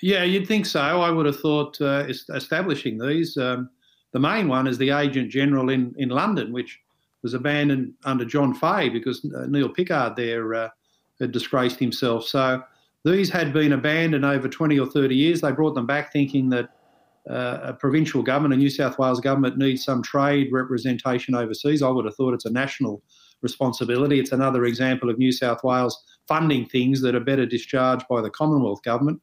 [0.00, 0.80] Yeah, you'd think so.
[0.80, 3.36] I would have thought uh, establishing these.
[3.36, 3.68] Um,
[4.12, 6.80] the main one is the Agent General in, in London, which
[7.22, 10.68] was abandoned under John Fahey because uh, Neil Pickard there uh,
[11.22, 12.26] had disgraced himself.
[12.26, 12.62] So
[13.04, 15.40] these had been abandoned over 20 or 30 years.
[15.40, 16.68] They brought them back thinking that
[17.30, 21.82] uh, a provincial government, a New South Wales government, needs some trade representation overseas.
[21.82, 23.02] I would have thought it's a national
[23.40, 24.18] responsibility.
[24.18, 28.30] It's another example of New South Wales funding things that are better discharged by the
[28.30, 29.20] Commonwealth government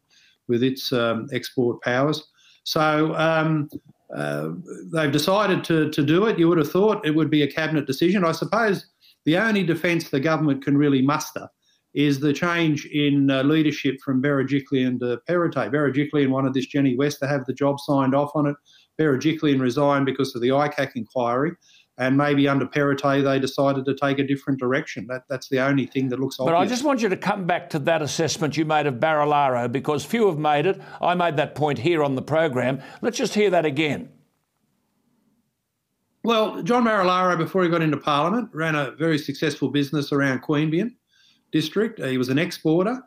[0.47, 2.25] with its um, export powers.
[2.63, 3.69] So um,
[4.15, 4.49] uh,
[4.93, 6.39] they've decided to, to do it.
[6.39, 8.23] You would have thought it would be a cabinet decision.
[8.23, 8.87] I suppose
[9.25, 11.49] the only defence the government can really muster
[11.93, 15.71] is the change in uh, leadership from Berejiklian to Perrottet.
[15.71, 18.55] Berejiklian wanted this Jenny West to have the job signed off on it.
[18.99, 21.51] Berejiklian resigned because of the ICAC inquiry.
[21.97, 25.05] And maybe under Perrottet, they decided to take a different direction.
[25.07, 26.57] That, that's the only thing that looks but obvious.
[26.57, 29.69] But I just want you to come back to that assessment you made of Barilaro
[29.69, 30.79] because few have made it.
[31.01, 32.81] I made that point here on the program.
[33.01, 34.09] Let's just hear that again.
[36.23, 40.95] Well, John Barilaro, before he got into Parliament, ran a very successful business around Queanbeyan
[41.51, 42.03] district.
[42.03, 43.01] He was an exporter.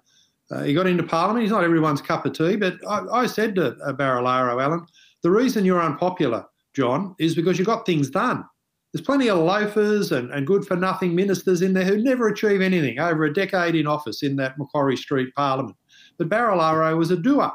[0.51, 1.43] Uh, he got into Parliament.
[1.43, 4.86] He's not everyone's cup of tea, but I, I said to uh, Barilaro, Alan,
[5.22, 8.45] the reason you're unpopular, John, is because you got things done.
[8.93, 12.61] There's plenty of loafers and, and good for nothing ministers in there who never achieve
[12.61, 15.76] anything over a decade in office in that Macquarie Street Parliament.
[16.18, 17.51] But Barilaro was a doer.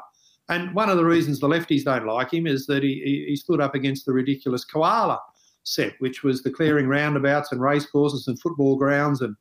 [0.50, 3.62] And one of the reasons the lefties don't like him is that he, he stood
[3.62, 5.20] up against the ridiculous koala
[5.64, 9.36] SEPP, which was declaring roundabouts and racecourses and football grounds and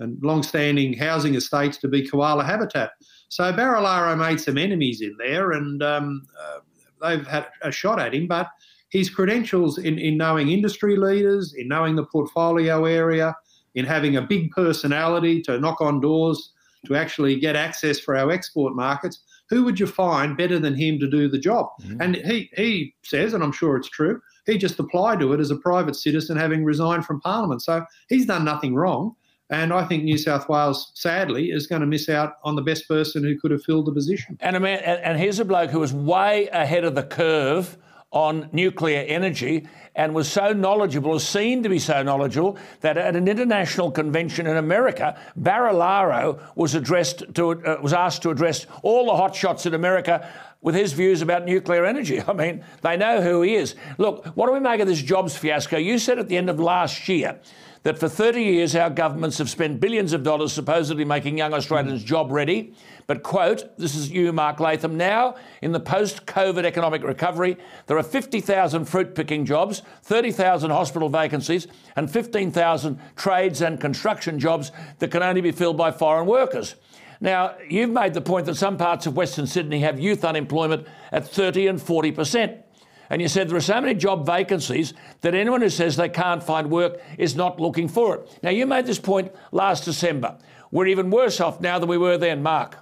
[0.00, 2.90] and long-standing housing estates to be koala habitat.
[3.28, 6.58] So Barilaro made some enemies in there, and um, uh,
[7.02, 8.26] they've had a shot at him.
[8.26, 8.48] But
[8.90, 13.34] his credentials in, in knowing industry leaders, in knowing the portfolio area,
[13.74, 16.52] in having a big personality to knock on doors,
[16.86, 20.98] to actually get access for our export markets, who would you find better than him
[21.00, 21.66] to do the job?
[21.82, 22.00] Mm-hmm.
[22.00, 25.50] And he, he says, and I'm sure it's true, he just applied to it as
[25.50, 27.62] a private citizen having resigned from Parliament.
[27.62, 29.14] So he's done nothing wrong.
[29.50, 32.88] And I think New South Wales, sadly, is going to miss out on the best
[32.88, 34.36] person who could have filled the position.
[34.40, 37.76] And, a man, and here's a bloke who was way ahead of the curve
[38.10, 43.28] on nuclear energy and was so knowledgeable, seen to be so knowledgeable, that at an
[43.28, 49.12] international convention in America, Barilaro was addressed to uh, was asked to address all the
[49.12, 50.28] hotshots in America
[50.60, 52.22] with his views about nuclear energy.
[52.28, 53.74] I mean, they know who he is.
[53.98, 55.76] Look, what do we make of this jobs fiasco?
[55.76, 57.38] You said at the end of last year
[57.86, 62.02] that for 30 years our governments have spent billions of dollars supposedly making young Australians
[62.02, 62.74] job ready.
[63.06, 67.56] But, quote, this is you, Mark Latham, now in the post COVID economic recovery,
[67.86, 74.72] there are 50,000 fruit picking jobs, 30,000 hospital vacancies, and 15,000 trades and construction jobs
[74.98, 76.74] that can only be filled by foreign workers.
[77.20, 81.28] Now, you've made the point that some parts of Western Sydney have youth unemployment at
[81.28, 82.65] 30 and 40 percent.
[83.10, 86.42] And you said there are so many job vacancies that anyone who says they can't
[86.42, 88.38] find work is not looking for it.
[88.42, 90.38] Now, you made this point last December.
[90.70, 92.76] We're even worse off now than we were then, Mark.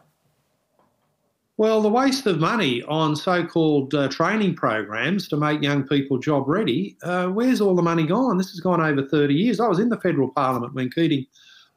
[1.56, 6.18] Well, the waste of money on so called uh, training programs to make young people
[6.18, 8.38] job ready, uh, where's all the money gone?
[8.38, 9.60] This has gone over 30 years.
[9.60, 11.26] I was in the federal parliament when Keating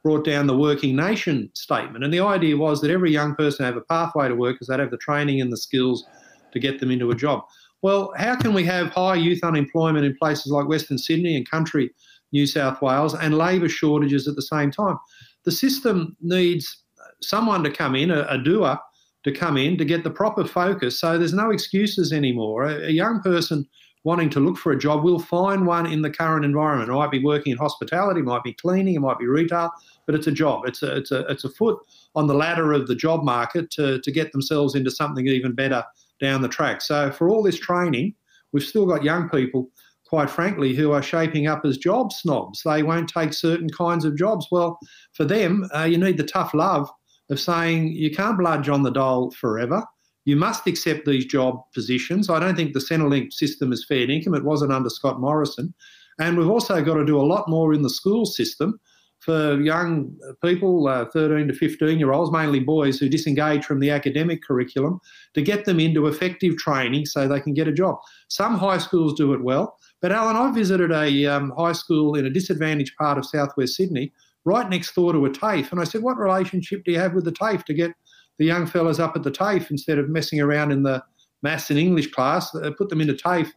[0.01, 2.03] brought down the working nation statement.
[2.03, 4.79] And the idea was that every young person have a pathway to work because they'd
[4.79, 6.05] have the training and the skills
[6.53, 7.43] to get them into a job.
[7.81, 11.91] Well, how can we have high youth unemployment in places like Western Sydney and country
[12.31, 14.97] New South Wales and labour shortages at the same time?
[15.45, 16.83] The system needs
[17.21, 18.79] someone to come in, a, a doer
[19.23, 20.99] to come in to get the proper focus.
[20.99, 22.65] So there's no excuses anymore.
[22.65, 23.67] A, a, young person
[24.03, 26.89] wanting to look for a job will find one in the current environment.
[26.89, 29.71] It might be working in hospitality, it might be cleaning, it might be retail,
[30.05, 30.65] but it's a job.
[30.65, 31.79] It's a, it's a, it's a foot
[32.15, 35.83] on the ladder of the job market to, to get themselves into something even better
[36.19, 36.81] down the track.
[36.81, 38.15] So for all this training,
[38.51, 39.69] we've still got young people
[40.07, 42.61] quite frankly, who are shaping up as job snobs.
[42.63, 44.47] They won't take certain kinds of jobs.
[44.51, 44.79] Well,
[45.13, 46.89] for them, uh, you need the tough love
[47.29, 49.83] of saying you can't bludge on the dole forever.
[50.23, 52.29] You must accept these job positions.
[52.29, 54.33] I don't think the Centrelink system is fair income.
[54.33, 55.73] It wasn't under Scott Morrison.
[56.19, 58.79] And we've also got to do a lot more in the school system
[59.27, 60.09] for young
[60.41, 65.01] people, uh, 13 to 15 year olds, mainly boys who disengage from the academic curriculum,
[65.33, 67.97] to get them into effective training so they can get a job.
[68.29, 72.25] Some high schools do it well, but Alan, I visited a um, high school in
[72.25, 74.13] a disadvantaged part of southwest Sydney
[74.45, 75.73] right next door to a TAFE.
[75.73, 77.91] And I said, What relationship do you have with the TAFE to get
[78.39, 81.03] the young fellas up at the TAFE instead of messing around in the
[81.43, 82.55] maths and English class?
[82.55, 83.51] Uh, put them into TAFE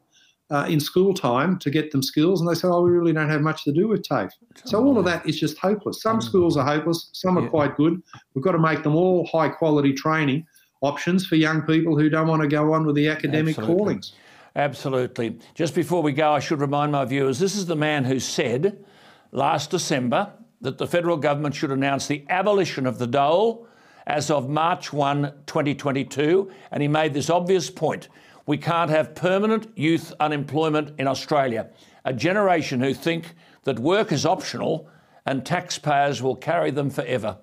[0.51, 2.41] uh, in school time to get them skills.
[2.41, 4.31] And they say, Oh, we really don't have much to do with TAFE.
[4.65, 6.03] So all of that is just hopeless.
[6.03, 7.49] Some schools are hopeless, some are yeah.
[7.49, 8.03] quite good.
[8.35, 10.47] We've got to make them all high quality training
[10.83, 13.77] options for young people who don't want to go on with the academic Absolutely.
[13.77, 14.13] callings.
[14.57, 15.39] Absolutely.
[15.55, 18.85] Just before we go, I should remind my viewers this is the man who said
[19.31, 23.67] last December that the federal government should announce the abolition of the dole
[24.07, 26.51] as of March 1, 2022.
[26.73, 28.09] And he made this obvious point
[28.47, 31.69] we can't have permanent youth unemployment in Australia.
[32.05, 33.35] A generation who think
[33.65, 34.89] that work is optional
[35.27, 37.39] and taxpayers will carry them forever.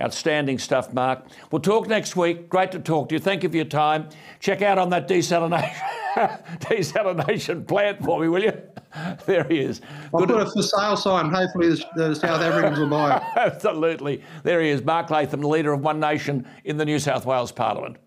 [0.00, 1.26] Outstanding stuff, Mark.
[1.50, 2.48] We'll talk next week.
[2.48, 3.18] Great to talk to you.
[3.18, 4.08] Thank you for your time.
[4.38, 5.74] Check out on that desalination,
[6.60, 8.62] desalination plant for me, will you?
[9.26, 9.80] There he is.
[10.12, 11.30] I'll Good put a for sale sign.
[11.30, 13.22] Hopefully, the, the South Africans will buy it.
[13.36, 14.20] Absolutely.
[14.42, 17.52] There he is, Mark Latham, the leader of One Nation in the New South Wales
[17.52, 17.98] Parliament.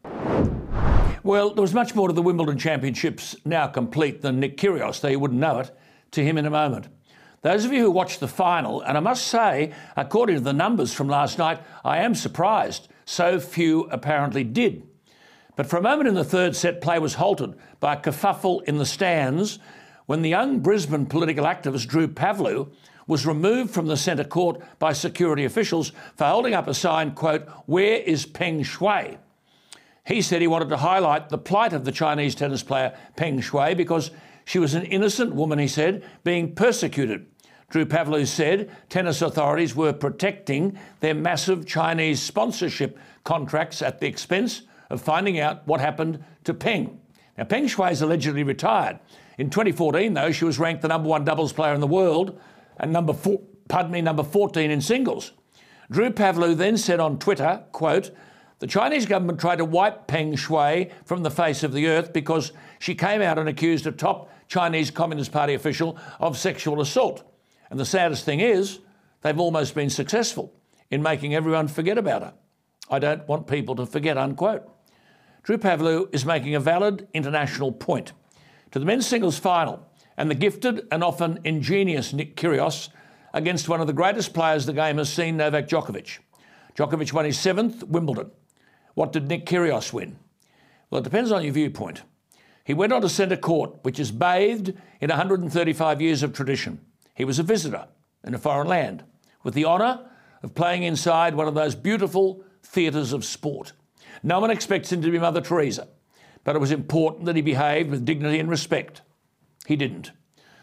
[1.24, 5.07] Well, there was much more to the Wimbledon Championships now complete than Nick Kyrgios, though
[5.07, 5.71] you wouldn't know it,
[6.11, 6.89] to him in a moment.
[7.43, 10.93] Those of you who watched the final, and I must say, according to the numbers
[10.93, 14.86] from last night, I am surprised so few apparently did.
[15.55, 18.78] But for a moment in the third set, play was halted by a kerfuffle in
[18.78, 19.59] the stands
[20.07, 22.69] when the young Brisbane political activist Drew Pavlou
[23.07, 27.47] was removed from the centre court by security officials for holding up a sign, quote,
[27.65, 29.19] Where is Peng Shuai?
[30.06, 33.76] He said he wanted to highlight the plight of the Chinese tennis player Peng Shuai
[33.76, 34.12] because
[34.45, 37.28] she was an innocent woman, he said, being persecuted
[37.74, 44.62] Drew Pavlou said tennis authorities were protecting their massive Chinese sponsorship contracts at the expense
[44.91, 46.99] of finding out what happened to Peng.
[47.36, 48.99] Now, Peng Shuai is allegedly retired.
[49.39, 52.39] In 2014, though, she was ranked the number one doubles player in the world
[52.78, 55.32] and number four, pardon me, number 14 in singles.
[55.89, 58.12] Drew Pavlou then said on Twitter, quote,
[58.64, 62.53] the Chinese government tried to wipe Peng Shuai from the face of the earth because
[62.80, 67.30] she came out and accused a top Chinese Communist Party official of sexual assault.
[67.70, 68.80] And the saddest thing is,
[69.22, 70.53] they've almost been successful
[70.89, 72.34] in making everyone forget about her.
[72.89, 74.64] I don't want people to forget, unquote.
[75.43, 78.14] Drew Pavlou is making a valid international point.
[78.72, 79.86] To the men's singles final,
[80.16, 82.88] and the gifted and often ingenious Nick Kyrgios
[83.34, 86.20] against one of the greatest players the game has seen, Novak Djokovic.
[86.78, 88.32] Djokovic won his seventh Wimbledon.
[88.94, 90.18] What did Nick Kyrgios win?
[90.89, 92.04] Well, it depends on your viewpoint.
[92.64, 96.80] He went on to centre court, which is bathed in 135 years of tradition.
[97.16, 97.88] He was a visitor
[98.24, 99.04] in a foreign land
[99.44, 100.10] with the honour
[100.41, 103.74] of playing inside one of those beautiful theatres of sport.
[104.22, 105.88] No one expects him to be Mother Teresa,
[106.44, 109.02] but it was important that he behaved with dignity and respect.
[109.66, 110.12] He didn't.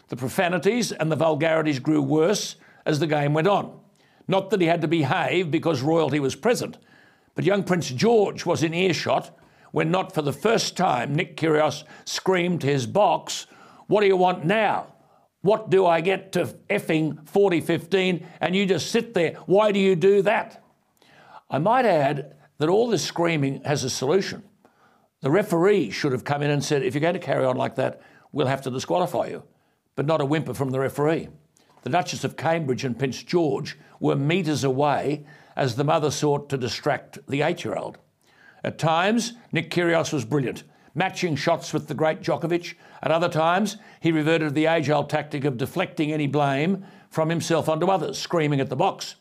[0.07, 2.55] The profanities and the vulgarities grew worse
[2.85, 3.79] as the game went on.
[4.27, 6.77] Not that he had to behave because royalty was present,
[7.35, 9.37] but young Prince George was in earshot
[9.71, 13.47] when, not for the first time, Nick Kyrgios screamed to his box,
[13.87, 14.87] What do you want now?
[15.41, 19.33] What do I get to effing 4015 and you just sit there?
[19.45, 20.63] Why do you do that?
[21.49, 24.43] I might add that all this screaming has a solution.
[25.21, 27.75] The referee should have come in and said, if you're going to carry on like
[27.75, 28.01] that,
[28.31, 29.43] we'll have to disqualify you.
[29.95, 31.29] But not a whimper from the referee.
[31.83, 35.25] The Duchess of Cambridge and Prince George were metres away
[35.55, 37.97] as the mother sought to distract the eight year old.
[38.63, 42.75] At times, Nick Kyrgios was brilliant matching shots with the great Djokovic.
[43.01, 47.29] At other times, he reverted to the age old tactic of deflecting any blame from
[47.29, 49.15] himself onto others, screaming at the box.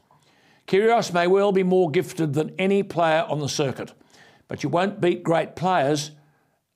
[0.67, 3.93] Kyrgios may well be more gifted than any player on the circuit,
[4.49, 6.13] but you won't beat great players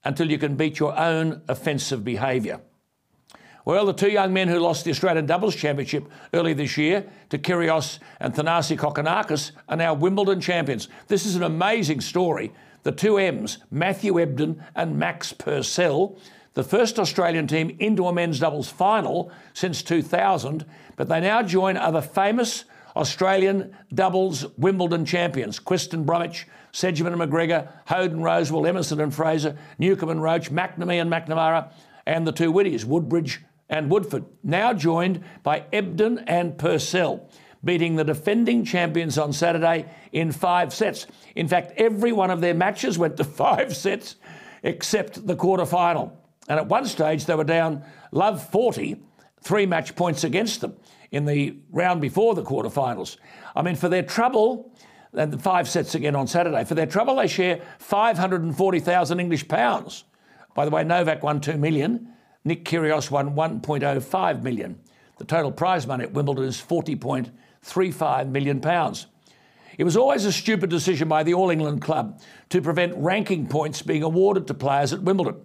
[0.04, 2.60] until you can beat your own offensive behaviour.
[3.66, 7.38] Well, the two young men who lost the Australian Doubles Championship early this year to
[7.38, 10.88] Kyrgios and Thanasi Kokkinakis are now Wimbledon champions.
[11.08, 12.52] This is an amazing story.
[12.82, 16.18] The two M's, Matthew Ebden and Max Purcell,
[16.52, 21.78] the first Australian team into a men's doubles final since 2000, but they now join
[21.78, 28.68] other famous Australian doubles Wimbledon champions Quist and Bromwich, Sedgman and McGregor, Hoad and Rosewall,
[28.68, 31.72] Emerson and Fraser, Newcombe and Roche, McNamee and McNamara,
[32.04, 37.28] and the two Woodies, Woodbridge and Woodford, now joined by Ebden and Purcell,
[37.62, 41.06] beating the defending champions on Saturday in five sets.
[41.34, 44.16] In fact, every one of their matches went to five sets
[44.62, 46.18] except the quarter final.
[46.48, 48.96] And at one stage, they were down love 40,
[49.40, 50.76] three match points against them
[51.10, 53.16] in the round before the quarterfinals.
[53.56, 54.72] I mean, for their trouble,
[55.12, 60.04] and the five sets again on Saturday, for their trouble, they share 540,000 English pounds.
[60.54, 62.13] By the way, Novak won 2 million,
[62.44, 64.78] Nick Kyrgios won 1.05 million.
[65.18, 69.06] The total prize money at Wimbledon is 40.35 million pounds.
[69.78, 72.20] It was always a stupid decision by the All England club
[72.50, 75.36] to prevent ranking points being awarded to players at Wimbledon.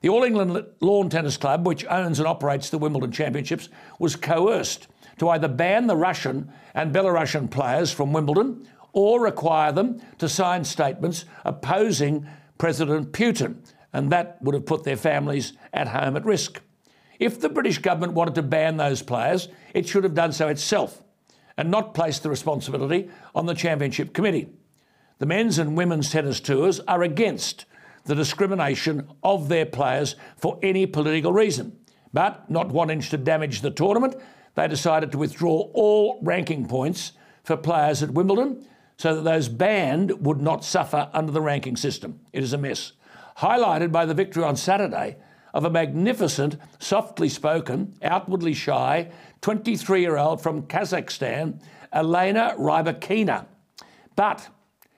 [0.00, 3.68] The All England Lawn Tennis Club, which owns and operates the Wimbledon Championships,
[3.98, 4.86] was coerced
[5.18, 10.64] to either ban the Russian and Belarusian players from Wimbledon or require them to sign
[10.64, 12.26] statements opposing
[12.58, 13.56] President Putin,
[13.92, 16.60] and that would have put their families at home at risk.
[17.18, 21.02] If the British government wanted to ban those players, it should have done so itself
[21.56, 24.48] and not placed the responsibility on the Championship Committee.
[25.18, 27.64] The men's and women's tennis tours are against
[28.04, 31.76] the discrimination of their players for any political reason.
[32.12, 34.14] But not wanting to damage the tournament,
[34.54, 37.12] they decided to withdraw all ranking points
[37.42, 38.64] for players at Wimbledon
[38.96, 42.20] so that those banned would not suffer under the ranking system.
[42.32, 42.92] It is a mess.
[43.38, 45.16] Highlighted by the victory on Saturday
[45.54, 49.10] of a magnificent, softly spoken, outwardly shy
[49.42, 51.60] 23 year old from Kazakhstan,
[51.92, 53.46] Elena Rybakina.
[54.16, 54.48] But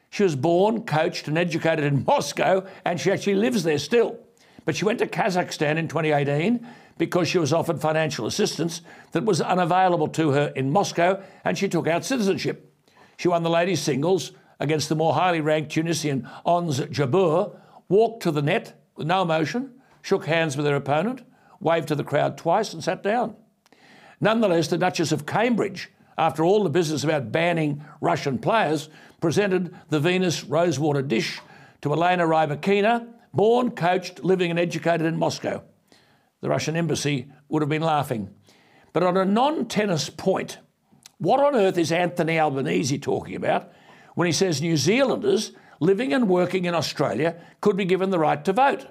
[0.08, 4.18] she was born, coached, and educated in Moscow, and she actually lives there still.
[4.64, 6.66] But she went to Kazakhstan in 2018
[6.96, 8.80] because she was offered financial assistance
[9.12, 12.74] that was unavailable to her in Moscow, and she took out citizenship.
[13.18, 17.56] She won the ladies' singles against the more highly ranked Tunisian Ons Jabeur,
[17.90, 21.22] walked to the net with no emotion, shook hands with her opponent,
[21.60, 23.36] waved to the crowd twice, and sat down.
[24.20, 28.88] Nonetheless, the Duchess of Cambridge, after all the business about banning Russian players,
[29.20, 31.40] presented the Venus Rosewater dish
[31.82, 35.62] to Elena Rybakina, born, coached, living, and educated in Moscow.
[36.40, 38.30] The Russian embassy would have been laughing.
[38.92, 40.58] But on a non tennis point,
[41.18, 43.72] what on earth is Anthony Albanese talking about
[44.14, 48.44] when he says New Zealanders living and working in Australia could be given the right
[48.44, 48.86] to vote?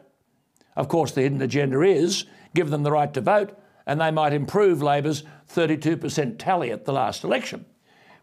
[0.75, 4.33] Of course, the hidden agenda is give them the right to vote and they might
[4.33, 7.65] improve Labor's 32% tally at the last election.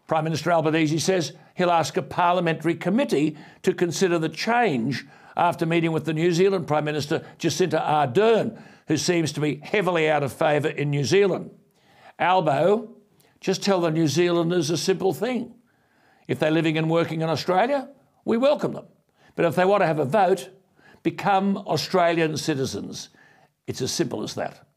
[0.07, 5.05] Prime Minister Albanese says he'll ask a parliamentary committee to consider the change
[5.35, 10.09] after meeting with the New Zealand Prime Minister Jacinda Ardern, who seems to be heavily
[10.09, 11.51] out of favour in New Zealand.
[12.17, 12.95] Albo,
[13.41, 15.53] just tell the New Zealanders a simple thing.
[16.27, 17.89] If they're living and working in Australia,
[18.27, 18.85] we welcome them.
[19.35, 20.49] But if they want to have a vote,
[21.01, 23.09] become Australian citizens.
[23.67, 24.67] It's as simple as that.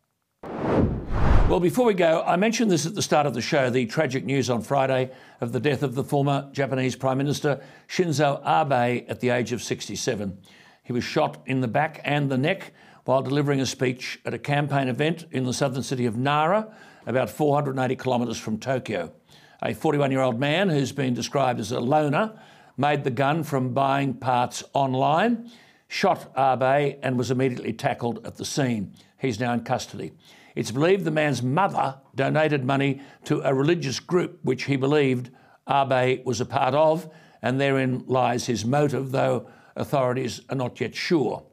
[1.48, 4.24] Well, before we go, I mentioned this at the start of the show the tragic
[4.24, 9.18] news on Friday of the death of the former Japanese Prime Minister Shinzo Abe at
[9.18, 10.38] the age of 67.
[10.84, 12.72] He was shot in the back and the neck
[13.04, 16.72] while delivering a speech at a campaign event in the southern city of Nara,
[17.04, 19.12] about 480 kilometres from Tokyo.
[19.60, 22.38] A 41 year old man who's been described as a loner
[22.80, 25.50] made the gun from buying parts online,
[25.86, 28.94] shot Abe, and was immediately tackled at the scene.
[29.18, 30.12] He's now in custody.
[30.56, 35.30] It's believed the man's mother donated money to a religious group which he believed
[35.70, 37.08] Abe was a part of,
[37.42, 41.44] and therein lies his motive, though authorities are not yet sure.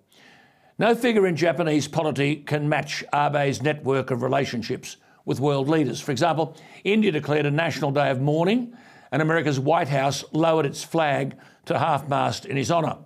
[0.79, 5.99] No figure in Japanese polity can match Abe's network of relationships with world leaders.
[5.99, 6.55] For example,
[6.85, 8.75] India declared a national day of mourning,
[9.11, 11.35] and America's White House lowered its flag
[11.65, 12.97] to half mast in his honour.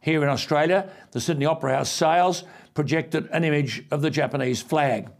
[0.00, 2.44] Here in Australia, the Sydney Opera House sails
[2.74, 5.10] projected an image of the Japanese flag.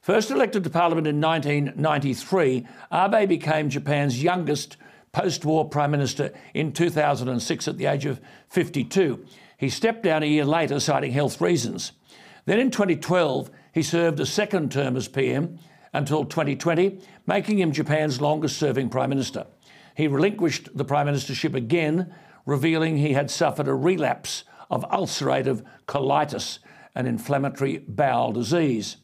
[0.00, 4.76] First elected to Parliament in 1993, Abe became Japan's youngest
[5.12, 9.24] post war Prime Minister in 2006 at the age of 52.
[9.58, 11.92] He stepped down a year later, citing health reasons.
[12.44, 15.58] Then in 2012, he served a second term as PM
[15.92, 19.46] until 2020, making him Japan's longest serving Prime Minister.
[19.96, 26.58] He relinquished the prime ministership again, revealing he had suffered a relapse of ulcerative colitis,
[26.94, 28.98] an inflammatory bowel disease.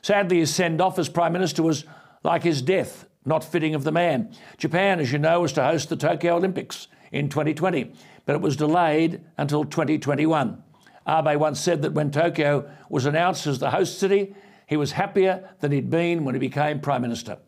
[0.00, 1.84] Sadly, his send off as prime minister was
[2.22, 4.32] like his death, not fitting of the man.
[4.58, 7.92] Japan, as you know, was to host the Tokyo Olympics in 2020,
[8.24, 10.62] but it was delayed until 2021.
[11.08, 14.36] Abe once said that when Tokyo was announced as the host city,
[14.68, 17.38] he was happier than he'd been when he became Prime Minister.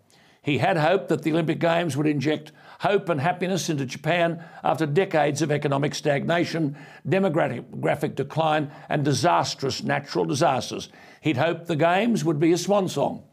[0.43, 4.86] He had hoped that the Olympic Games would inject hope and happiness into Japan after
[4.86, 6.76] decades of economic stagnation,
[7.07, 10.88] demographic decline, and disastrous natural disasters.
[11.20, 13.24] He'd hoped the Games would be a swan song.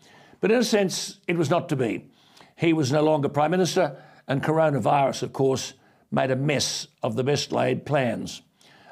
[0.41, 2.09] But in a sense, it was not to be.
[2.57, 5.73] He was no longer Prime Minister, and coronavirus, of course,
[6.11, 8.41] made a mess of the best laid plans.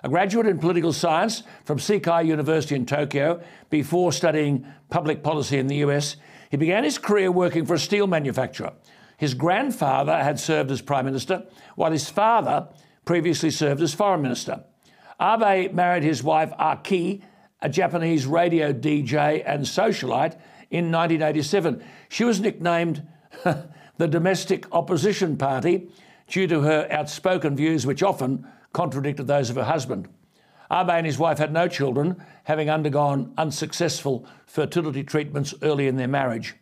[0.03, 5.67] A graduate in political science from Seikei University in Tokyo, before studying public policy in
[5.67, 6.15] the US,
[6.55, 8.71] he began his career working for a steel manufacturer.
[9.17, 11.43] His grandfather had served as Prime Minister,
[11.75, 12.69] while his father
[13.03, 14.63] previously served as Foreign Minister.
[15.19, 17.21] Abe married his wife Aki,
[17.61, 20.39] a Japanese radio DJ and socialite,
[20.71, 21.83] in 1987.
[22.07, 23.05] She was nicknamed
[23.43, 25.89] the Domestic Opposition Party
[26.29, 30.07] due to her outspoken views, which often contradicted those of her husband.
[30.71, 36.07] Abe and his wife had no children, having undergone unsuccessful fertility treatments early in their
[36.07, 36.55] marriage.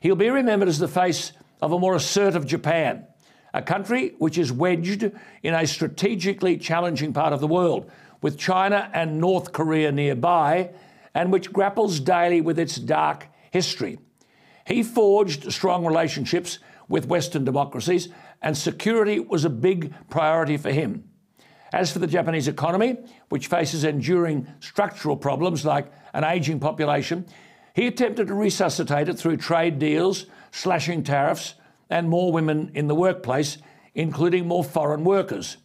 [0.00, 1.32] He'll be remembered as the face
[1.62, 3.06] of a more assertive Japan,
[3.54, 5.10] a country which is wedged
[5.42, 7.90] in a strategically challenging part of the world,
[8.20, 10.70] with China and North Korea nearby,
[11.14, 13.98] and which grapples daily with its dark history.
[14.66, 18.08] He forged strong relationships with Western democracies,
[18.42, 21.04] and security was a big priority for him.
[21.72, 22.96] As for the Japanese economy,
[23.28, 27.26] which faces enduring structural problems like an ageing population,
[27.74, 31.54] he attempted to resuscitate it through trade deals, slashing tariffs,
[31.90, 33.58] and more women in the workplace,
[33.94, 35.58] including more foreign workers.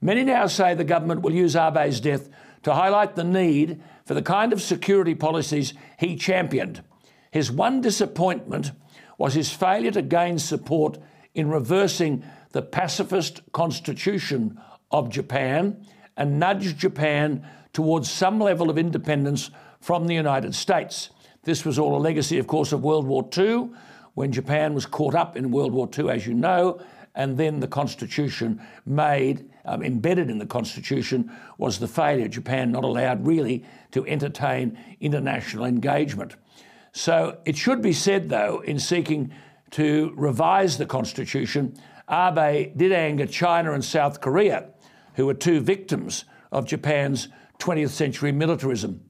[0.00, 2.28] Many now say the government will use Abe's death
[2.62, 6.82] to highlight the need for the kind of security policies he championed.
[7.30, 8.72] His one disappointment
[9.16, 10.98] was his failure to gain support
[11.34, 12.22] in reversing
[12.52, 14.60] the pacifist constitution
[14.90, 15.84] of Japan
[16.16, 21.10] and nudge Japan towards some level of independence from the United States.
[21.44, 23.70] This was all a legacy, of course, of World War II,
[24.14, 26.80] when Japan was caught up in World War II, as you know,
[27.14, 32.28] and then the Constitution made, um, embedded in the Constitution, was the failure.
[32.28, 36.36] Japan not allowed really to entertain international engagement.
[36.92, 39.32] So it should be said, though, in seeking
[39.72, 41.74] to revise the Constitution,
[42.10, 44.70] Abe did anger China and South Korea
[45.18, 47.26] who were two victims of Japan's
[47.58, 49.00] 20th century militarism.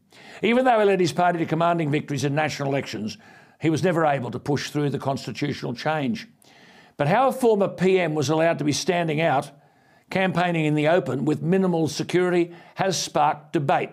[0.43, 3.19] Even though he led his party to commanding victories in national elections,
[3.61, 6.27] he was never able to push through the constitutional change.
[6.97, 9.51] But how a former PM was allowed to be standing out,
[10.09, 13.91] campaigning in the open with minimal security, has sparked debate.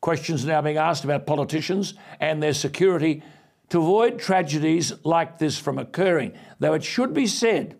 [0.00, 3.22] Questions are now being asked about politicians and their security
[3.68, 6.32] to avoid tragedies like this from occurring.
[6.60, 7.76] Though it should be said,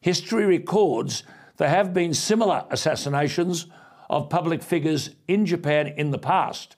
[0.00, 1.24] history records
[1.56, 3.66] there have been similar assassinations
[4.08, 6.76] of public figures in Japan in the past.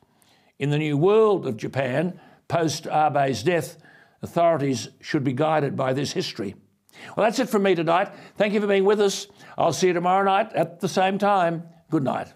[0.59, 2.19] In the new world of Japan,
[2.49, 3.77] post Abe's death,
[4.23, 6.55] authorities should be guided by this history.
[7.17, 8.13] Well, that's it from me tonight.
[8.37, 9.29] Thank you for being with us.
[9.57, 11.65] I'll see you tomorrow night at the same time.
[11.91, 12.33] Good night.